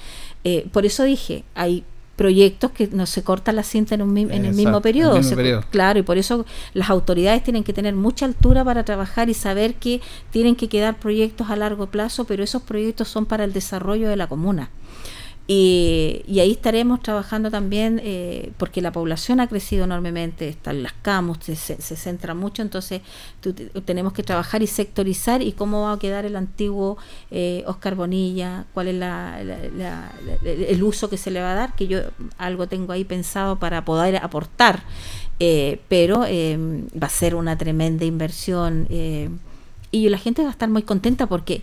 [0.42, 1.84] Eh, por eso dije, hay
[2.16, 5.16] proyectos que no se corta la cinta en, un, en el mismo periodo.
[5.70, 9.74] Claro, y por eso las autoridades tienen que tener mucha altura para trabajar y saber
[9.74, 10.00] que
[10.30, 14.16] tienen que quedar proyectos a largo plazo, pero esos proyectos son para el desarrollo de
[14.16, 14.70] la comuna.
[15.48, 21.38] Y, ahí estaremos trabajando también eh, porque la población ha crecido enormemente, están las CAMUS,
[21.44, 23.00] se, centra mucho, entonces
[23.84, 26.98] tenemos que trabajar y sectorizar y cómo va a quedar el antiguo
[27.30, 28.96] eh, Oscar Bonilla, cuál es
[30.44, 32.00] el uso que se le va a dar, que yo
[32.38, 34.82] algo tengo ahí pensado para poder aportar,
[35.38, 38.88] eh, pero va a ser una tremenda inversión
[39.92, 41.62] y la gente va a estar muy contenta porque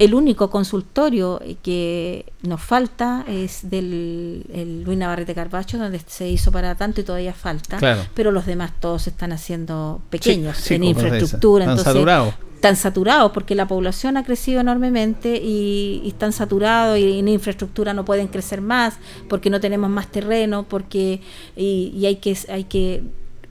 [0.00, 6.50] el único consultorio que nos falta es del el Luis Navarrete Carbacho, donde se hizo
[6.50, 7.78] para tanto y todavía falta,
[8.14, 12.34] pero los demás todos están haciendo pequeños en infraestructura, están saturados.
[12.54, 18.06] Están saturados porque la población ha crecido enormemente y, están saturados y en infraestructura no
[18.06, 18.94] pueden crecer más
[19.28, 21.20] porque no tenemos más terreno, porque
[21.56, 23.02] y, hay que hay que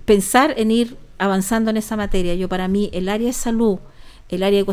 [0.05, 2.33] pensar en ir avanzando en esa materia.
[2.33, 3.77] Yo para mí el área de salud
[4.29, 4.63] el área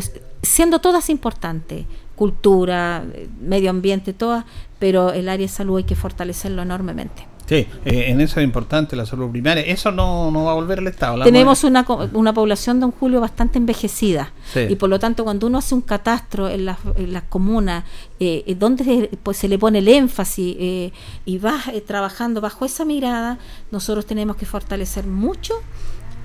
[0.41, 3.03] siendo todas importantes, cultura,
[3.41, 4.45] medio ambiente, todas,
[4.79, 7.27] pero el área de salud hay que fortalecerlo enormemente.
[7.47, 9.63] Sí, eh, en eso es importante la salud primaria.
[9.63, 11.23] Eso no, no va a volver al Estado.
[11.23, 14.33] Tenemos una, una población, don Julio, bastante envejecida.
[14.67, 17.85] Y por lo tanto, cuando uno hace un catastro en las la comunas,
[18.19, 20.91] eh, donde pues, se le pone el énfasis eh,
[21.23, 23.37] y va eh, trabajando bajo esa mirada,
[23.71, 25.53] nosotros tenemos que fortalecer mucho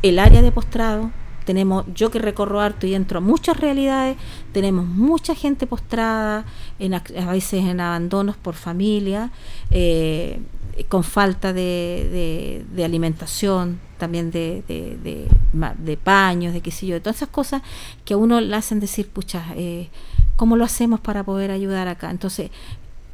[0.02, 1.12] el área de postrado,
[1.44, 4.16] tenemos, yo que recorro harto y entro a muchas realidades,
[4.52, 6.44] tenemos mucha gente postrada,
[6.78, 7.00] en, a
[7.30, 9.30] veces en abandonos por familia,
[9.70, 10.40] eh,
[10.88, 17.62] con falta de, alimentación, también de, paños, de qué sé yo, de todas esas cosas
[18.04, 19.88] que a uno le hacen decir, pucha, eh,
[20.36, 22.10] ¿cómo lo hacemos para poder ayudar acá?
[22.10, 22.50] Entonces,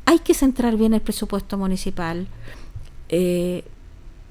[0.05, 2.27] hay que centrar bien el presupuesto municipal.
[3.11, 3.65] Eh,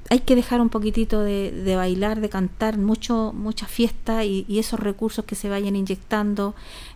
[0.10, 5.26] hay que dejar un poquitito de, bailar, de cantar, mucho, mucha fiesta y, esos recursos
[5.26, 6.56] que se vayan inyectando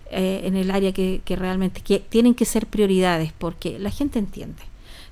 [0.09, 4.63] eh, en el área que, realmente tienen que ser prioridades, porque la gente entiende.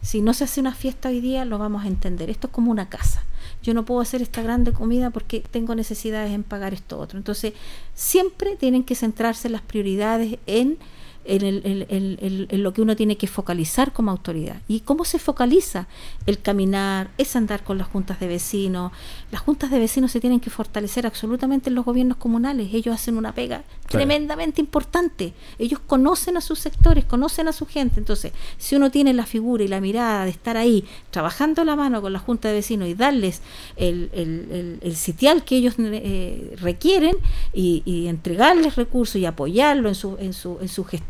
[0.01, 2.29] Si no se hace una fiesta hoy día, lo vamos a entender.
[2.29, 3.23] Esto es como una casa.
[3.61, 7.17] Yo no puedo hacer esta grande comida porque tengo necesidades en pagar esto otro.
[7.17, 7.53] Entonces,
[7.95, 10.77] siempre tienen que centrarse las prioridades en
[11.25, 14.61] en, lo que uno tiene que focalizar como autoridad.
[14.67, 15.87] ¿Y cómo se focaliza?
[16.25, 18.91] El caminar, es andar con las juntas de vecinos.
[19.31, 22.73] Las juntas de vecinos se tienen que fortalecer absolutamente en los gobiernos comunales.
[22.73, 25.33] Ellos hacen una pega tremendamente importante.
[25.57, 27.99] Ellos conocen a sus sectores, conocen a su gente.
[27.99, 32.01] Entonces, si uno tiene la figura y la mirada de estar ahí, trabajando la mano
[32.01, 33.41] con la junta de vecinos y darles
[33.75, 37.15] el, sitial que ellos eh, requieren
[37.53, 41.08] y, entregarles recursos y apoyarlo en su, en su, en su gestión,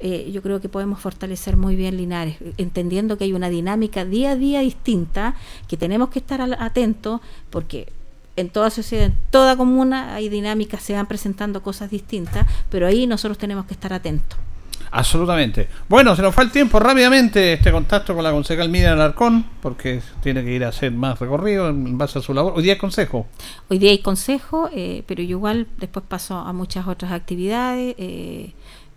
[0.00, 4.32] eh, yo creo que podemos fortalecer muy bien Linares, entendiendo que hay una dinámica día
[4.32, 5.34] a día distinta,
[5.68, 7.92] que tenemos que estar atentos, porque
[8.36, 13.06] en toda sociedad, en toda comuna hay dinámicas, se van presentando cosas distintas, pero ahí
[13.06, 14.38] nosotros tenemos que estar atentos.
[14.94, 15.68] Absolutamente.
[15.88, 20.02] Bueno, se nos fue el tiempo rápidamente este contacto con la concejal Miriam Alarcón, porque
[20.22, 22.52] tiene que ir a hacer más recorrido en base a su labor.
[22.56, 23.26] Hoy día hay consejo.
[23.70, 27.94] Hoy día hay consejo, eh, pero yo igual después paso a muchas otras actividades.
[27.96, 28.52] Eh,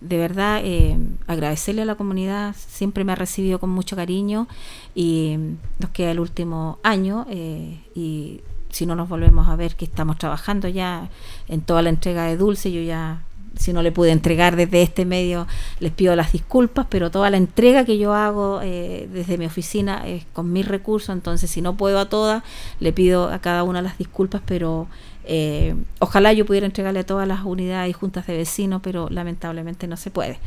[0.07, 4.47] de verdad eh, agradecerle a la comunidad, siempre me ha recibido con mucho cariño
[4.93, 5.37] y
[5.79, 10.17] nos queda el último año eh, y si no nos volvemos a ver que estamos
[10.17, 11.09] trabajando ya
[11.47, 13.23] en toda la entrega de dulce, yo ya
[13.57, 15.47] si no le pude entregar desde este medio,
[15.79, 20.05] les pido las disculpas, pero toda la entrega que yo hago eh, desde mi oficina
[20.05, 22.43] es con mis recursos, entonces si no puedo a todas,
[22.79, 24.87] le pido a cada una las disculpas, pero
[25.27, 29.87] eh, ojalá yo pudiera entregarle a todas las unidades y juntas de vecinos, pero lamentablemente
[29.87, 30.39] no se puede.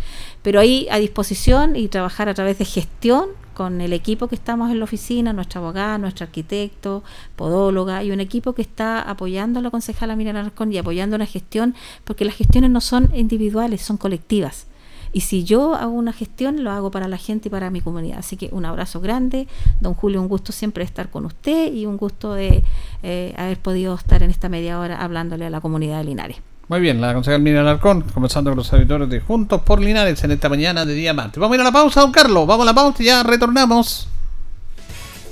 [0.43, 4.71] Pero ahí a disposición y trabajar a través de gestión con el equipo que estamos
[4.71, 7.03] en la oficina, nuestra abogada, nuestro arquitecto,
[7.35, 11.27] podóloga, y un equipo que está apoyando a la concejala Miriam Arcón y apoyando la
[11.27, 14.69] gestión, porque las gestiones no son individuales, son colectivas.
[15.13, 18.19] Y si yo hago una gestión, lo hago para la gente y para mi comunidad.
[18.19, 19.49] Así que un abrazo grande.
[19.81, 22.63] Don Julio, un gusto siempre estar con usted y un gusto de
[23.03, 26.37] eh, haber podido estar en esta media hora hablándole a la comunidad de Linares.
[26.69, 30.33] Muy bien, la concejal Miriam Alarcón, comenzando con los auditores de Juntos por Linares en
[30.33, 31.41] esta mañana de día martes.
[31.41, 32.47] Vamos a ir a la pausa, don Carlos.
[32.47, 34.07] Vamos a la pausa y ya retornamos.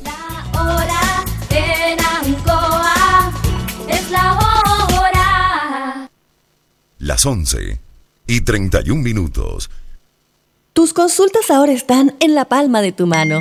[0.03, 3.33] La hora en Ancoa
[3.87, 4.47] es la hora.
[6.99, 7.86] Las 11
[8.27, 9.71] y 31 minutos.
[10.73, 13.41] Tus consultas ahora están en la palma de tu mano.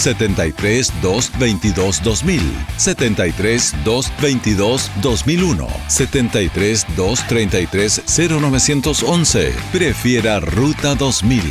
[0.00, 2.40] 73 222 2000,
[2.78, 9.54] 73 222 2001, 73 233 0911.
[9.72, 11.42] Prefiera Ruta 2000.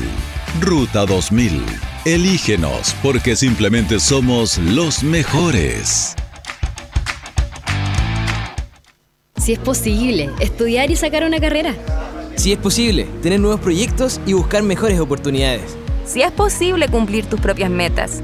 [0.61, 1.63] Ruta 2000.
[2.05, 6.15] Elígenos porque simplemente somos los mejores.
[9.37, 11.75] Si es posible, estudiar y sacar una carrera.
[12.35, 15.75] Si es posible, tener nuevos proyectos y buscar mejores oportunidades.
[16.05, 18.23] Si es posible cumplir tus propias metas.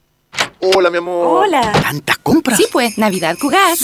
[0.61, 1.45] Hola, mi amor.
[1.45, 1.71] Hola.
[1.71, 2.57] ¿Tantas compras?
[2.57, 3.79] Sí, pues, Navidad Cugat.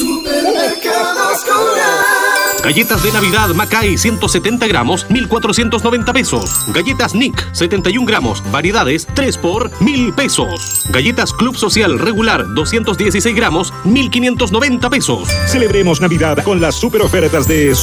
[2.64, 6.66] Galletas de Navidad Macay 170 gramos, 1,490 pesos.
[6.68, 10.86] Galletas Nick 71 gramos, variedades 3 por 1,000 pesos.
[10.90, 15.30] Galletas Club Social regular 216 gramos, 1,590 pesos.
[15.48, 17.74] Celebremos Navidad con las super ofertas de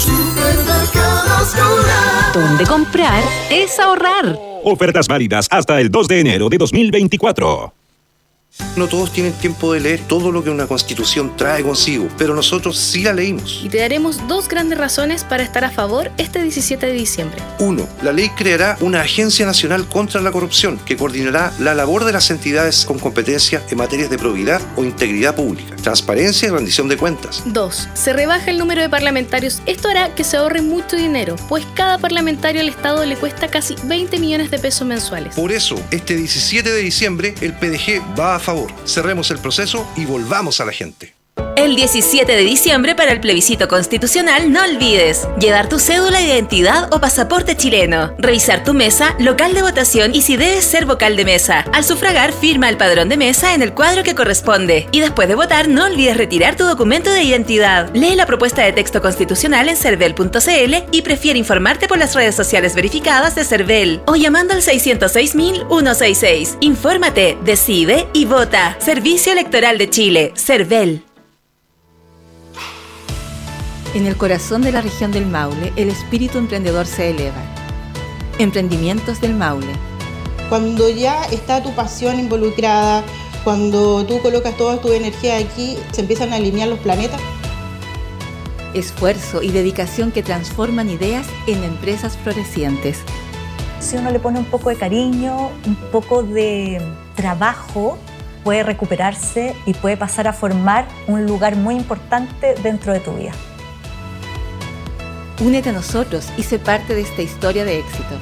[2.33, 4.38] Donde comprar es ahorrar.
[4.62, 7.84] Ofertas válidas hasta el 2 de enero de 2024.
[8.76, 12.76] No todos tienen tiempo de leer todo lo que una constitución trae consigo, pero nosotros
[12.76, 13.60] sí la leímos.
[13.64, 17.40] Y te daremos dos grandes razones para estar a favor este 17 de diciembre.
[17.60, 22.12] Uno, la ley creará una Agencia Nacional contra la Corrupción que coordinará la labor de
[22.12, 26.96] las entidades con competencia en materias de probidad o integridad pública, transparencia y rendición de
[26.96, 27.42] cuentas.
[27.46, 29.62] Dos, se rebaja el número de parlamentarios.
[29.66, 33.76] Esto hará que se ahorre mucho dinero, pues cada parlamentario al Estado le cuesta casi
[33.84, 35.34] 20 millones de pesos mensuales.
[35.34, 38.70] Por eso, este 17 de diciembre, el PDG va a favor.
[38.85, 41.14] Cerremos el proceso y volvamos a la gente.
[41.56, 46.92] El 17 de diciembre para el plebiscito constitucional no olvides llevar tu cédula de identidad
[46.92, 51.24] o pasaporte chileno, revisar tu mesa, local de votación y si debes ser vocal de
[51.24, 51.64] mesa.
[51.72, 55.36] Al sufragar firma el padrón de mesa en el cuadro que corresponde y después de
[55.36, 57.88] votar no olvides retirar tu documento de identidad.
[57.94, 62.74] Lee la propuesta de texto constitucional en cervel.cl y prefiere informarte por las redes sociales
[62.74, 66.56] verificadas de Cervel o llamando al 606.166.
[66.60, 68.76] Infórmate, decide y vota.
[68.80, 71.04] Servicio Electoral de Chile, Cervel.
[73.94, 77.40] En el corazón de la región del Maule, el espíritu emprendedor se eleva.
[78.40, 79.72] Emprendimientos del Maule.
[80.48, 83.04] Cuando ya está tu pasión involucrada,
[83.44, 87.20] cuando tú colocas toda tu energía aquí, se empiezan a alinear los planetas.
[88.74, 92.98] Esfuerzo y dedicación que transforman ideas en empresas florecientes.
[93.78, 96.83] Si uno le pone un poco de cariño, un poco de
[97.14, 97.96] trabajo,
[98.42, 103.30] puede recuperarse y puede pasar a formar un lugar muy importante dentro de tu vida.
[105.40, 108.18] Únete a nosotros y sé parte de esta historia de éxito.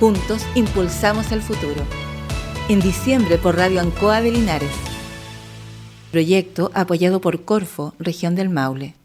[0.00, 1.80] Juntos impulsamos el futuro.
[2.68, 4.72] En diciembre por Radio Ancoa de Linares.
[6.10, 8.96] Proyecto apoyado por Corfo, región del Maule.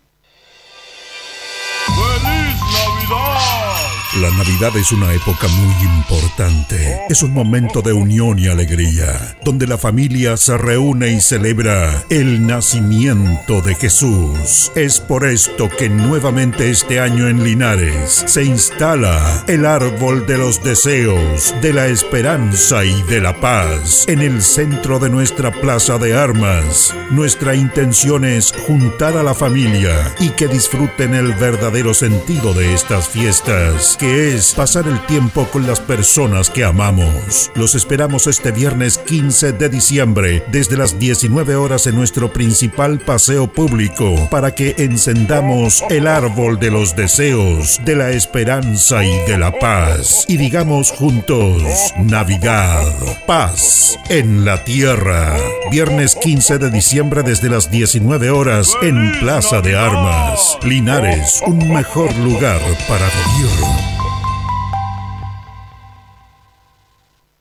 [4.15, 7.02] La Navidad es una época muy importante.
[7.10, 12.48] Es un momento de unión y alegría, donde la familia se reúne y celebra el
[12.48, 14.72] nacimiento de Jesús.
[14.76, 20.63] Es por esto que nuevamente este año en Linares se instala el árbol de los
[20.63, 26.17] deseos, de la esperanza y de la paz en el centro de nuestra plaza de
[26.17, 26.96] armas.
[27.12, 33.10] Nuestra intención es juntar a la familia y que disfruten el verdadero sentido de estas
[33.10, 37.52] fiestas que es pasar el tiempo con las personas que amamos.
[37.56, 43.52] Los esperamos este viernes 15 de diciembre desde las 19 horas en nuestro principal paseo
[43.52, 49.52] público para que encendamos el árbol de los deseos, de la esperanza y de la
[49.52, 51.64] paz y digamos juntos
[51.98, 52.86] Navidad,
[53.26, 55.36] paz en la tierra.
[55.72, 60.58] Viernes 15 de diciembre desde las 19 horas en Plaza de Armas.
[60.64, 63.87] Linares, un mejor lugar para vivir.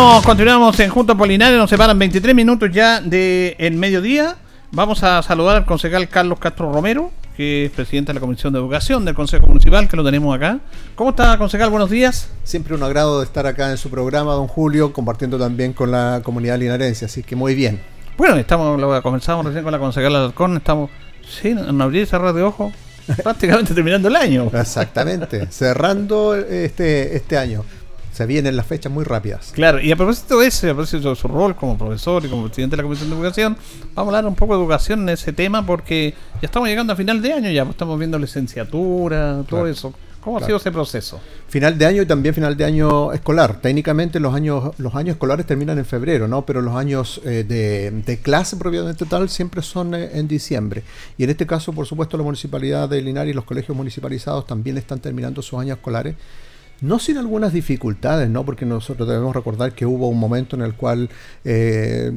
[0.00, 4.36] Vamos, continuamos en Junto Polinario, nos separan 23 minutos ya del el mediodía.
[4.70, 8.60] Vamos a saludar al concejal Carlos Castro Romero, que es presidente de la Comisión de
[8.60, 10.60] Educación del Consejo Municipal, que lo tenemos acá.
[10.94, 11.70] ¿Cómo está, concejal?
[11.70, 12.30] Buenos días.
[12.44, 16.20] Siempre un agrado de estar acá en su programa, don Julio, compartiendo también con la
[16.22, 17.80] comunidad linarense, así que muy bien.
[18.16, 20.90] Bueno, estamos, lo comenzamos recién con la concejal Alarcón, estamos,
[21.28, 22.70] sí, en abrir y cerrar de ojo,
[23.24, 24.48] prácticamente terminando el año.
[24.54, 27.64] Exactamente, cerrando este, este año
[28.12, 29.52] se vienen las fechas muy rápidas.
[29.54, 32.44] Claro, y a propósito de ese, a propósito de su rol como profesor y como
[32.44, 33.56] presidente de la Comisión de Educación,
[33.94, 36.96] vamos a hablar un poco de educación en ese tema porque ya estamos llegando a
[36.96, 39.94] final de año, ya pues, estamos viendo licenciatura, todo eso.
[40.20, 41.20] ¿Cómo ha sido ese proceso?
[41.46, 43.60] Final de año y también final de año escolar.
[43.60, 46.44] Técnicamente los años los años escolares terminan en febrero, ¿no?
[46.44, 50.82] Pero los años eh, de, de, clase propiamente tal siempre son eh, en diciembre.
[51.16, 54.76] Y en este caso, por supuesto, la Municipalidad de Linares y los colegios municipalizados también
[54.76, 56.16] están terminando sus años escolares
[56.80, 58.44] no sin algunas dificultades, ¿no?
[58.44, 61.08] Porque nosotros debemos recordar que hubo un momento en el cual
[61.44, 62.12] eh,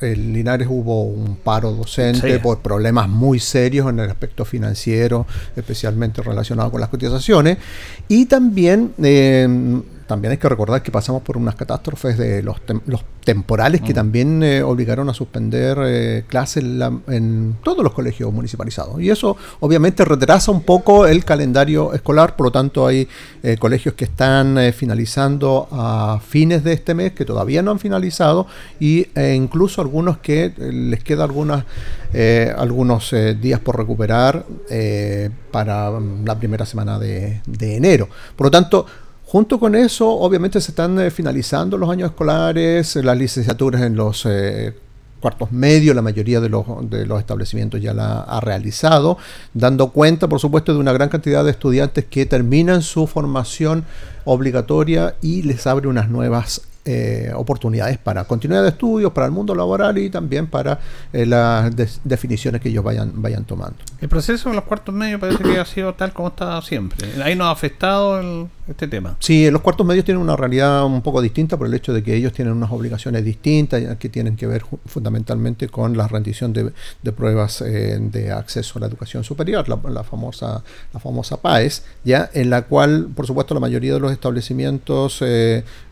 [0.00, 5.26] en Linares hubo un paro docente por problemas muy serios en el aspecto financiero,
[5.56, 7.58] especialmente relacionado con las cotizaciones,
[8.08, 13.04] y también eh, también hay que recordar que pasamos por unas catástrofes de los, los
[13.24, 13.94] temporales que mm.
[13.94, 16.64] también eh, obligaron a suspender eh, clases
[17.08, 19.00] en, todos los colegios municipalizados.
[19.00, 23.08] Y eso obviamente retrasa un poco el calendario escolar, por lo tanto hay
[23.42, 28.46] eh, colegios que están finalizando a fines de este mes, que todavía no han finalizado,
[28.78, 31.64] y, e incluso algunos que les queda algunas,
[32.56, 34.44] algunos días por recuperar
[35.50, 35.90] para
[36.24, 38.08] la primera semana de, de enero.
[38.36, 38.86] Por lo tanto,
[39.34, 44.24] Junto con eso, obviamente se están eh, finalizando los años escolares, las licenciaturas en los
[44.26, 44.72] eh,
[45.18, 49.18] cuartos medios, la mayoría de los, de los establecimientos ya la ha realizado,
[49.52, 53.84] dando cuenta, por supuesto, de una gran cantidad de estudiantes que terminan su formación
[54.24, 59.54] obligatoria y les abre unas nuevas eh, oportunidades para continuidad de estudios, para el mundo
[59.54, 60.78] laboral y también para
[61.14, 61.74] eh, las
[62.04, 63.76] definiciones que ellos vayan, vayan tomando.
[64.02, 67.08] El proceso en los cuartos medios parece que ha sido tal como está siempre.
[67.22, 69.16] Ahí nos ha afectado este tema.
[69.20, 72.14] Sí, los cuartos medios tienen una realidad un poco distinta por el hecho de que
[72.14, 76.70] ellos tienen unas obligaciones distintas que tienen que ver fundamentalmente con la rendición de,
[77.12, 80.62] pruebas eh, de acceso a la educación superior, la, famosa,
[80.92, 85.22] la famosa PAES, ya en la cual, por supuesto, la mayoría de los establecimientos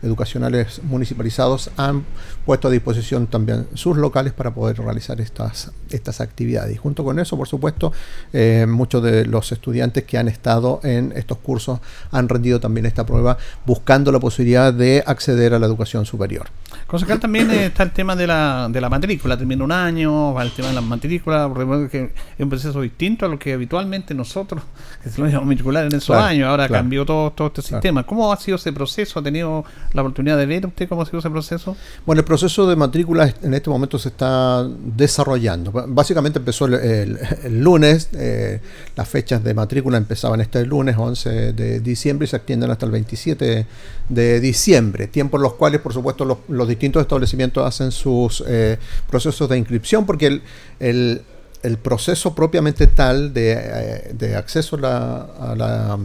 [0.03, 2.03] educacionales municipalizados han
[2.45, 6.75] puesto a disposición también sus locales para poder realizar estas, estas actividades.
[6.75, 7.93] Y junto con eso, por supuesto,
[8.33, 11.79] eh, muchos de los estudiantes que han estado en estos cursos
[12.11, 16.47] han rendido también esta prueba buscando la posibilidad de acceder a la educación superior.
[16.87, 20.51] Concejal, también está el tema de la, de la matrícula, termina un año, va el
[20.51, 21.49] tema de la matrícula,
[21.89, 24.61] que es un proceso distinto a lo que habitualmente nosotros,
[25.01, 28.03] que se lo a matricular en esos años, ahora cambió todo, todo este sistema.
[28.03, 29.19] ¿Cómo ha sido ese proceso?
[29.19, 29.63] ¿Ha tenido
[29.93, 31.75] la oportunidad de ver cómo ha sido ese proceso?
[32.05, 35.71] Bueno, el proceso de matrícula en este momento se está desarrollando.
[35.87, 37.17] Básicamente empezó el,
[37.59, 38.59] lunes, eh,
[38.95, 42.91] las fechas de matrícula empezaban este lunes, 11 de diciembre, y se extienden hasta el
[42.91, 43.65] 27
[44.09, 48.77] de diciembre, tiempos en los cuales, por supuesto, los, distintos establecimientos hacen sus eh,
[49.09, 50.41] procesos de inscripción, porque
[50.79, 51.21] el,
[51.61, 55.97] el, proceso propiamente tal de, eh, acceso a la,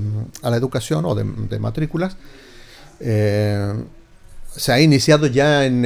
[0.42, 2.16] a la, educación o de, matrículas,
[4.58, 5.84] se ha iniciado ya en,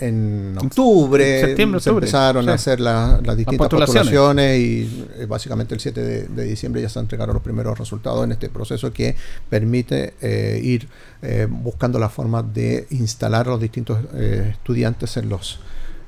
[0.00, 1.40] en, octubre.
[1.40, 4.58] Septiembre, se empezaron a hacer las distintas postulaciones.
[4.58, 8.48] y eh, básicamente el 7 de, diciembre ya se entregaron los primeros resultados en este
[8.48, 9.14] proceso que
[9.48, 10.88] permite eh, ir
[11.22, 15.60] eh, buscando la forma de instalar a los distintos estudiantes en los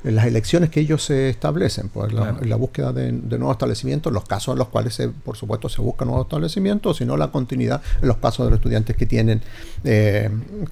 [0.04, 4.24] en las elecciones que ellos se establecen, pues la, la búsqueda de, nuevos establecimientos, los
[4.24, 8.08] casos en los cuales, se, por supuesto, se busca nuevos establecimientos, sino la continuidad en
[8.08, 9.42] los casos de los estudiantes que tienen,
[9.84, 10.30] eh,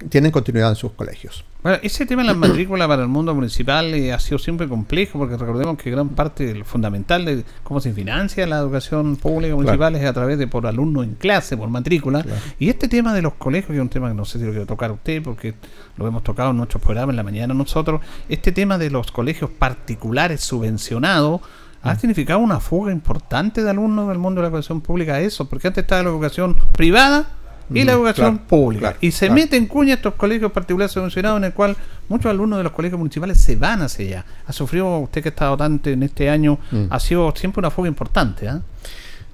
[0.09, 1.45] tienen continuidad en sus colegios.
[1.61, 5.19] Bueno, ese tema de la matrícula para el mundo municipal eh, ha sido siempre complejo
[5.19, 9.93] porque recordemos que gran parte del fundamental de cómo se financia la educación pública municipal
[9.97, 12.23] es a través de por alumnos en clase, por matrícula.
[12.59, 14.51] Y este tema de los colegios, que es un tema que no sé si lo
[14.51, 15.53] quiero tocar a usted porque
[15.97, 17.99] lo hemos tocado en nuestros programas en la mañana nosotros,
[18.29, 21.41] este tema de los colegios particulares subvencionados
[21.81, 21.99] ha Mm.
[21.99, 25.67] significado una fuga importante de alumnos del mundo de la educación pública a eso, porque
[25.67, 27.38] antes estaba la educación privada
[27.71, 28.79] y la Mm, educación claro, pública.
[28.81, 29.33] claro, y se claro.
[29.41, 31.75] mete en cuña estos colegios particulares subvencionados en el cual
[32.07, 34.25] muchos alumnos de los colegios municipales se van hacia allá.
[34.47, 36.85] Ha sufrido, usted que ha estado tanto en este año, Mm.
[36.89, 38.47] ha sido siempre una fuga importante.
[38.47, 38.61] ¿ah?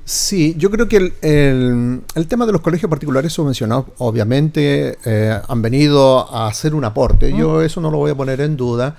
[0.03, 5.39] Sí, yo creo que el, el- el tema de los colegios particulares subvencionados obviamente eh,
[5.47, 7.36] han venido a hacer un aporte.
[7.36, 8.95] Yo eso no lo voy a poner en duda.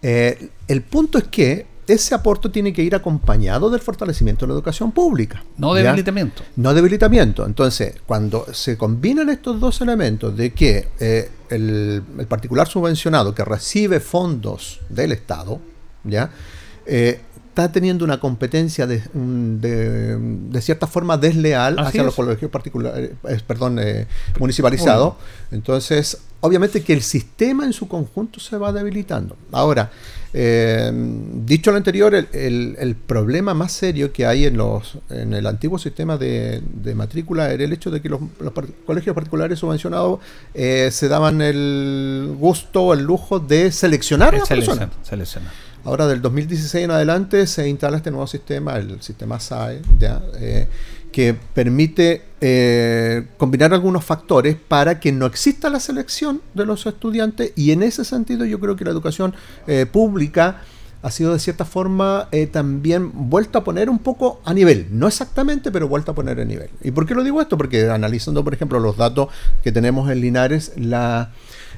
[0.00, 4.54] Eh, el punto es que ese aporte tiene que ir acompañado del fortalecimiento de la
[4.54, 5.44] educación pública.
[5.56, 5.84] No ¿ya?
[5.84, 6.42] debilitamiento.
[6.56, 7.46] No debilitamiento.
[7.46, 13.44] Entonces, cuando se combinan estos dos elementos de que eh, el, el particular subvencionado que
[13.44, 15.60] recibe fondos del Estado,
[16.04, 16.30] ¿ya?
[16.86, 20.16] Eh, está teniendo una competencia de, mm, de,
[20.50, 22.04] de cierta forma desleal Así hacia es.
[22.06, 24.06] los colegios particulares, eh, perdón, eh,
[24.38, 25.14] municipalizados.
[25.50, 29.36] Entonces, obviamente que el sistema en su conjunto se va debilitando.
[29.52, 29.90] Ahora,
[30.32, 30.90] eh,
[31.44, 35.46] dicho lo anterior, el, el- el problema más serio que hay en los en el
[35.46, 39.58] antiguo sistema de, de matrícula era el hecho de que los, los par- colegios particulares
[39.58, 40.20] subvencionados
[40.54, 45.52] eh, se daban el gusto, el lujo de seleccionar a Selecciona, selecciona.
[45.84, 50.20] Ahora, del 2016 en adelante, se instala este nuevo sistema, el sistema SAE, ¿ya?
[50.40, 50.66] Eh,
[51.16, 57.54] que permite eh, combinar algunos factores para que no exista la selección de los estudiantes
[57.56, 59.34] y en ese sentido yo creo que la educación
[59.66, 60.60] eh, pública
[61.00, 65.08] ha sido de cierta forma eh, también vuelta a poner un poco a nivel, no
[65.08, 66.68] exactamente, pero vuelta a poner a nivel.
[66.82, 67.56] ¿Y por qué lo digo esto?
[67.56, 69.28] Porque analizando, por ejemplo, los datos
[69.64, 71.30] que tenemos en Linares, la,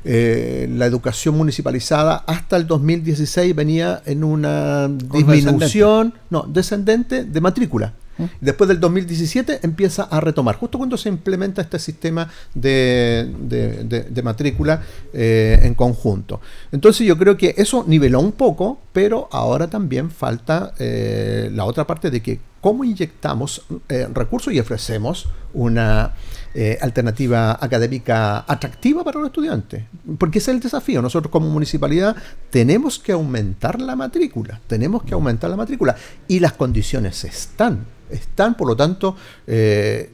[0.05, 7.95] eh, la educación municipalizada hasta el 2016 venía en una disminución, no, descendente de matrícula.
[8.41, 15.61] Después del 2017 empieza a retomar, justo cuando se implementa este sistema de, matrícula eh,
[15.62, 16.41] en conjunto.
[16.73, 21.87] Entonces yo creo que eso niveló un poco, pero ahora también falta eh, la otra
[21.87, 26.14] parte de que cómo inyectamos eh, recursos y ofrecemos una
[26.81, 29.85] alternativa académica atractiva para los estudiantes.
[30.19, 31.01] Porque ese es el desafío.
[31.01, 32.16] Nosotros como municipalidad
[32.51, 35.95] tenemos que aumentar la matrícula, tenemos que aumentar la matrícula
[36.27, 40.11] y las condiciones están, están, por lo tanto, eh,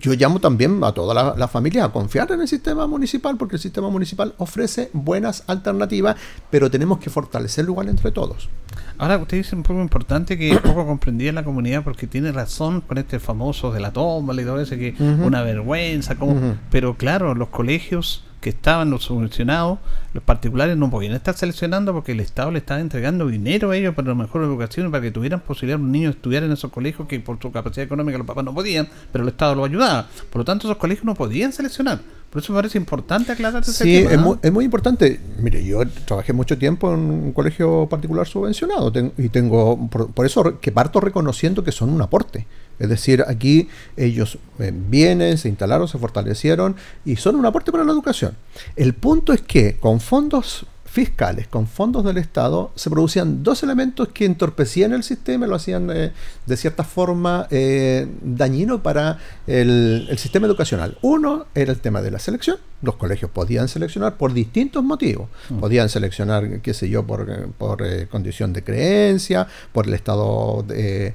[0.00, 3.56] yo llamo también a toda la, la familia a confiar en el sistema municipal, porque
[3.56, 6.16] el sistema municipal ofrece buenas alternativas,
[6.50, 8.48] pero tenemos que fortalecerlo igual entre todos.
[8.96, 12.80] Ahora, usted dice un poco importante que poco comprendida en la comunidad porque tiene razón
[12.80, 15.26] con este famoso de la tómbola y todo eso, que Ujú.
[15.26, 19.78] una vergüenza, como, pero claro, los colegios que estaban los subvencionados,
[20.12, 23.94] los particulares no podían estar seleccionando porque el Estado le estaba entregando dinero a ellos
[23.94, 27.08] para la mejor educación, para que tuvieran posibilidad los niños de estudiar en esos colegios
[27.08, 30.06] que por su capacidad económica los papás no podían, pero el Estado los ayudaba.
[30.30, 32.00] Por lo tanto, esos colegios no podían seleccionar.
[32.28, 34.10] Por eso me parece importante aclarar ese Sí, tema.
[34.12, 35.20] es, muy, es muy importante.
[35.38, 40.60] Mire, yo trabajé mucho tiempo en un colegio particular subvencionado y tengo, por, por eso
[40.60, 42.46] que parto reconociendo que son un aporte.
[42.78, 47.84] Es decir, aquí ellos eh, vienen, se instalaron, se fortalecieron y son un aporte para
[47.84, 48.36] la educación.
[48.76, 54.10] El punto es que con fondos fiscales, con fondos del Estado, se producían dos elementos
[54.10, 56.12] que entorpecían el sistema y lo hacían eh,
[56.46, 59.18] de cierta forma eh, dañino para
[59.48, 60.96] el, el sistema educacional.
[61.02, 62.58] Uno era el tema de la selección.
[62.80, 65.28] Los colegios podían seleccionar por distintos motivos.
[65.58, 71.14] Podían seleccionar, qué sé yo, por, por eh, condición de creencia, por el estado de,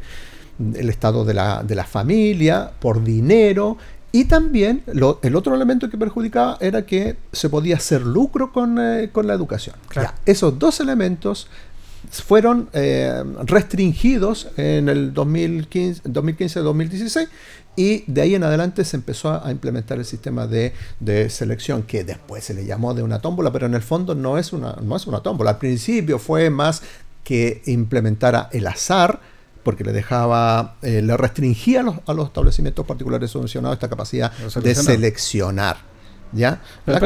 [0.76, 3.78] el estado de la, de la familia, por dinero.
[4.12, 8.78] Y también lo- el otro elemento que perjudicaba era que se podía hacer lucro con,
[8.80, 9.76] eh, con la educación.
[10.04, 11.48] Ya, esos dos elementos
[12.12, 17.28] fueron eh, restringidos en el 2015 2015-2016
[17.76, 21.84] y de ahí en adelante se empezó a, a implementar el sistema de, de selección
[21.84, 24.76] que después se le llamó de una tómbola, pero en el fondo no es una,
[24.82, 25.52] no es una tómbola.
[25.52, 26.82] Al principio fue más
[27.24, 29.20] que implementara el azar,
[29.70, 34.32] porque le dejaba, eh, le restringía a los, a los establecimientos particulares subvencionados esta capacidad
[34.32, 35.78] de seleccionar.
[36.32, 36.62] ¿Ya?
[36.86, 36.98] Pero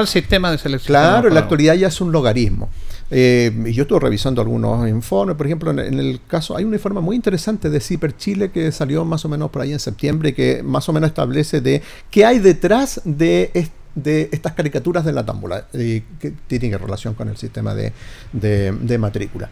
[0.00, 0.86] el sistema de selección.
[0.92, 2.70] Claro, en la actualidad ya es un logaritmo.
[3.10, 6.72] Eh, y yo estuve revisando algunos informes, por ejemplo, en, en el caso, hay un
[6.72, 10.32] informe muy interesante de CIPER Chile que salió más o menos por ahí en septiembre,
[10.34, 15.12] que más o menos establece de qué hay detrás de, est- de estas caricaturas de
[15.12, 17.92] la támbula, y que tienen relación con el sistema de,
[18.32, 19.50] de- de matrícula.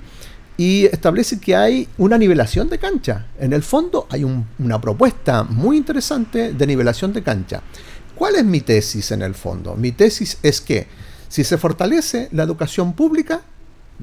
[0.61, 3.25] Y establece que hay una nivelación de cancha.
[3.39, 7.63] En el fondo hay un- una propuesta muy interesante de nivelación de cancha.
[8.15, 9.75] ¿Cuál es mi tesis en el fondo?
[9.75, 10.87] Mi tesis es que
[11.29, 13.41] Si se fortalece la educación pública,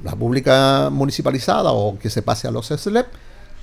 [0.02, 3.06] la pública municipalizada o que se pase a los SLEP,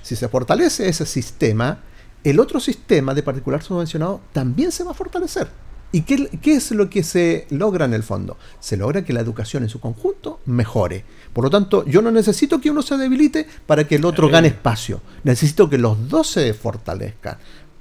[0.03, 1.79] si se fortalece ese sistema,
[2.23, 5.49] el otro sistema de particular subvencionado también se va a fortalecer.
[5.95, 8.37] ¿Y qué, qué, es lo que se logra en el fondo?
[8.59, 11.05] Se logra que la educación en su conjunto mejore.
[11.33, 14.49] Por lo tanto, yo no necesito que uno se debilite para que el otro gane
[14.49, 15.01] espacio.
[15.23, 17.39] Necesito que los dos se fortalezcan.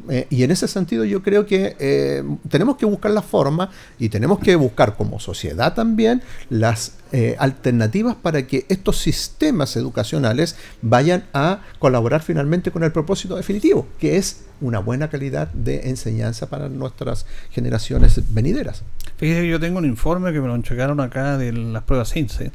[0.09, 4.09] Eh, y en ese sentido yo creo que eh, tenemos que buscar la forma y
[4.09, 11.25] tenemos que buscar como sociedad también las eh, alternativas para que estos sistemas educacionales vayan
[11.33, 16.69] a colaborar finalmente con el propósito definitivo, que es una buena calidad de enseñanza para
[16.69, 18.83] nuestras generaciones venideras.
[19.17, 22.51] Fíjese que yo tengo un informe que me lo entregaron acá de las pruebas CINCE.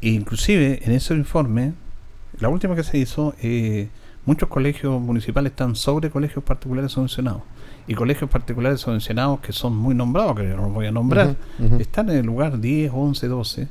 [0.00, 1.74] e inclusive en ese informe,
[2.38, 3.88] la última que se hizo, eh,
[4.24, 7.42] muchos colegios municipales están sobre colegios particulares subvencionados.
[7.86, 11.34] Y colegios particulares subvencionados que son muy nombrados, que yo no los voy a nombrar,
[11.80, 13.68] están en el lugar 10, 11, 12,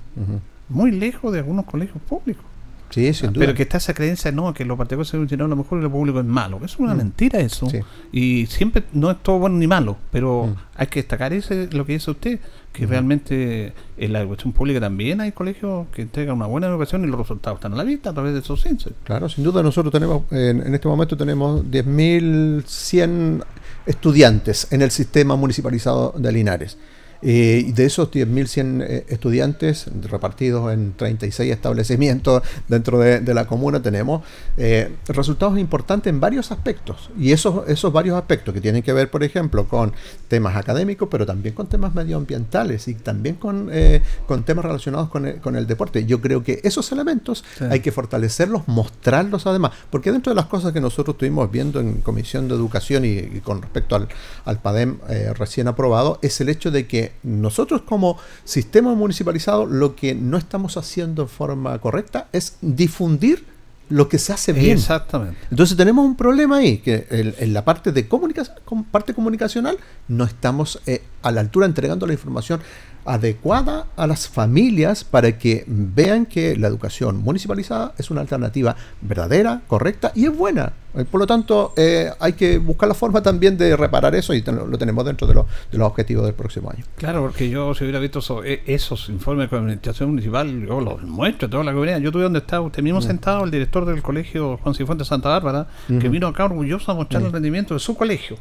[0.67, 2.43] muy lejos de algunos colegios públicos.
[2.91, 3.45] Sí, sin Ah, duda.
[3.45, 6.19] Pero que está esa creencia, no, que lo particular subvencionado a lo mejor lo público
[6.19, 6.59] es malo.
[6.63, 6.97] Es una Mm.
[6.97, 7.67] mentira eso.
[7.69, 7.79] Sí.
[8.11, 10.55] Y siempre no es todo bueno ni malo, pero Mm.
[10.75, 12.39] hay que destacar ese, lo que dice usted,
[12.73, 17.07] que realmente en la educación pública también hay colegios que entregan una buena educación y
[17.07, 18.93] los resultados están a la vista a través de esos censos.
[19.03, 23.43] Claro, sin duda nosotros tenemos, en, en este momento tenemos 10.100
[23.85, 26.77] estudiantes en el sistema municipalizado de Linares.
[27.21, 33.45] Eh, y de esos 10.100 eh, estudiantes repartidos en 36 establecimientos dentro de, de la
[33.45, 34.23] comuna tenemos
[34.57, 37.09] eh, resultados importantes en varios aspectos.
[37.17, 39.93] Y esos, esos varios aspectos que tienen que ver, por ejemplo, con
[40.27, 45.25] temas académicos, pero también con temas medioambientales y también con, eh, con temas relacionados con
[45.27, 46.05] el, con el deporte.
[46.05, 47.65] Yo creo que esos elementos Sí.
[47.69, 52.01] hay que fortalecerlos, mostrarlos además, porque dentro de las cosas que nosotros estuvimos viendo en
[52.01, 54.07] Comisión de Educación y, y con respecto al,
[54.45, 59.95] al PADEM eh, recién aprobado, es el hecho de que nosotros como sistema municipalizado lo
[59.95, 63.45] que no estamos haciendo en forma correcta es difundir
[63.89, 64.77] lo que se hace bien.
[64.77, 65.37] Exactamente.
[65.49, 69.77] Entonces tenemos un problema ahí, que en, en la parte de comunicación, com- parte comunicacional,
[70.07, 72.61] no estamos eh, a la altura entregando la información
[73.05, 79.61] adecuada a las familias para que vean que la educación municipalizada es una alternativa verdadera,
[79.67, 80.73] correcta y es buena.
[80.93, 84.41] Eh, Por lo tanto, eh, hay que buscar la forma también de reparar eso y
[84.41, 86.83] lo tenemos dentro de, los- de los objetivos del próximo año.
[86.97, 91.01] Claro, porque yo si hubiera visto eso- e- esos informes de administración municipal, yo los
[91.03, 91.99] muestro a toda la comunidad.
[91.99, 93.03] Yo estuve donde estaba usted mismo Mm.
[93.03, 97.21] sentado, el director del colegio Juan Cifuentes Santa Bárbara, que vino acá orgulloso a mostrar
[97.23, 97.25] Mm.
[97.27, 98.37] el rendimiento de su colegio.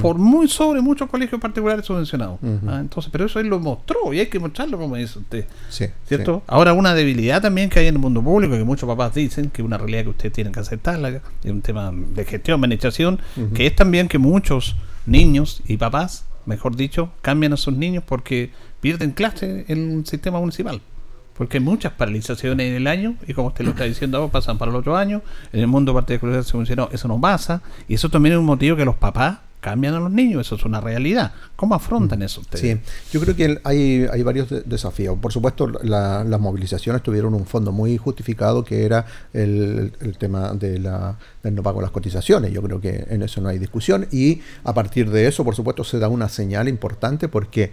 [0.00, 2.38] Por muy sobre muchos colegios particulares subvencionados.
[2.42, 2.68] Ujú.
[2.68, 5.46] Ah, entonces, pero eso él lo mostró y hay que mostrarlo como dice usted.
[5.68, 6.38] Sí, ¿Cierto?
[6.38, 6.42] sí.
[6.48, 9.62] Ahora, una debilidad también que hay en el mundo público, que muchos papás dicen, que
[9.62, 13.20] es una realidad que ustedes tienen que aceptarla, es un tema de gestión, administración,
[13.54, 14.76] que es también que muchos
[15.06, 20.40] niños y papás, mejor dicho, cambian a sus niños porque pierden clase en el sistema
[20.40, 20.80] municipal.
[21.36, 24.58] Porque hay muchas paralizaciones en el año, y como usted lo está diciendo ahora, pasan
[24.58, 25.22] para el otro año.
[25.52, 28.84] En el mundo particular subvencionado eso no pasa, y eso también es un motivo que
[28.84, 31.32] los papás cambian a los niños, eso es una realidad.
[31.56, 32.60] ¿Cómo afrontan eso ustedes?
[32.78, 32.80] Sí,
[33.12, 35.18] yo creo que hay, hay varios de- desafíos.
[35.20, 40.52] Por supuesto, la- las movilizaciones tuvieron un fondo muy justificado que era el, el tema
[40.54, 42.52] de la, del no pago de las cotizaciones.
[42.52, 44.06] Yo creo que en eso no hay discusión.
[44.12, 47.72] Y a partir de eso, por supuesto, se da una señal importante porque,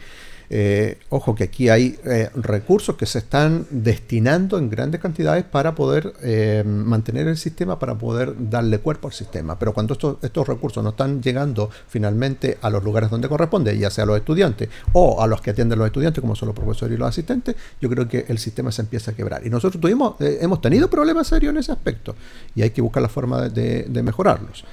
[0.55, 5.73] eh, ojo, que aquí hay eh, recursos que se están destinando en grandes cantidades para
[5.73, 9.57] poder eh, mantener el sistema, para poder darle cuerpo al sistema.
[9.57, 14.03] Pero cuando estos, recursos no están llegando finalmente a los lugares donde corresponde, ya sea
[14.03, 16.99] a los estudiantes o a los que atienden los estudiantes, como son los profesores y
[16.99, 19.47] los asistentes, yo creo que el sistema se empieza a quebrar.
[19.47, 22.15] Y nosotros tuvimos, hemos tenido problemas serios en ese aspecto
[22.53, 24.65] y hay que buscar la forma de, de- mejorarlos.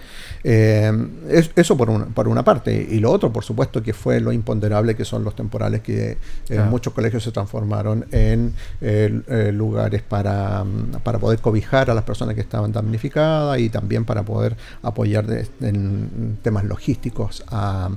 [0.43, 2.75] Es- eso por una parte.
[2.91, 6.19] Y lo otro, por supuesto, que fue lo imponderable que son los temporales que en
[6.57, 6.71] Claro.
[6.71, 12.03] muchos colegios se transformaron en eh, eh, lugares para, mm, para poder cobijar a las
[12.03, 17.91] personas que estaban damnificadas y también para poder apoyar de- en temas logísticos a,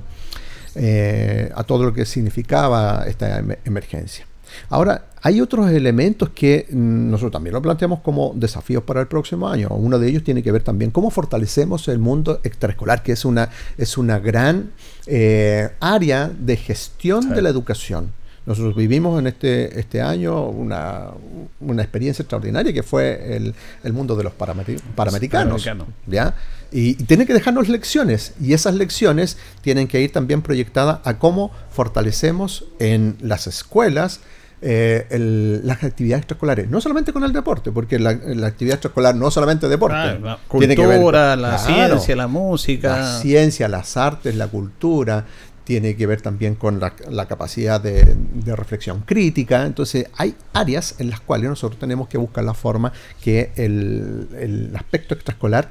[0.76, 4.26] eh, a todo lo que significaba esta em- emergencia.
[4.68, 9.48] Ahora, hay otros elementos que mm, nosotros también lo planteamos como desafíos para el próximo
[9.48, 9.68] año.
[9.70, 13.48] Uno de ellos tiene que ver también cómo fortalecemos el mundo extraescolar, que es una,
[13.78, 14.72] es una gran
[15.06, 18.12] eh, área de gestión de la educación.
[18.44, 21.06] Nosotros vivimos en este, este año una,
[21.60, 25.62] una experiencia extraordinaria que fue el, el mundo de los parameri- paramericanos.
[26.70, 31.18] Y, y tiene que dejarnos lecciones, y esas lecciones tienen que ir también proyectadas a
[31.18, 34.20] cómo fortalecemos en las escuelas
[34.66, 39.14] eh, el- las actividades extraescolares, no solamente con el deporte, porque la, la actividad extraescolar
[39.14, 41.64] no solamente deporte, Ah, la tiene que ver cultura, la claro,
[41.98, 42.96] ciencia, la música.
[42.98, 45.26] la ciencia, las artes, la cultura,
[45.64, 49.64] tiene que ver también con la, la capacidad de, de, reflexión crítica.
[49.66, 52.92] Entonces hay áreas en las cuales nosotros tenemos que buscar la forma
[53.22, 55.68] que el, el aspecto extraescolar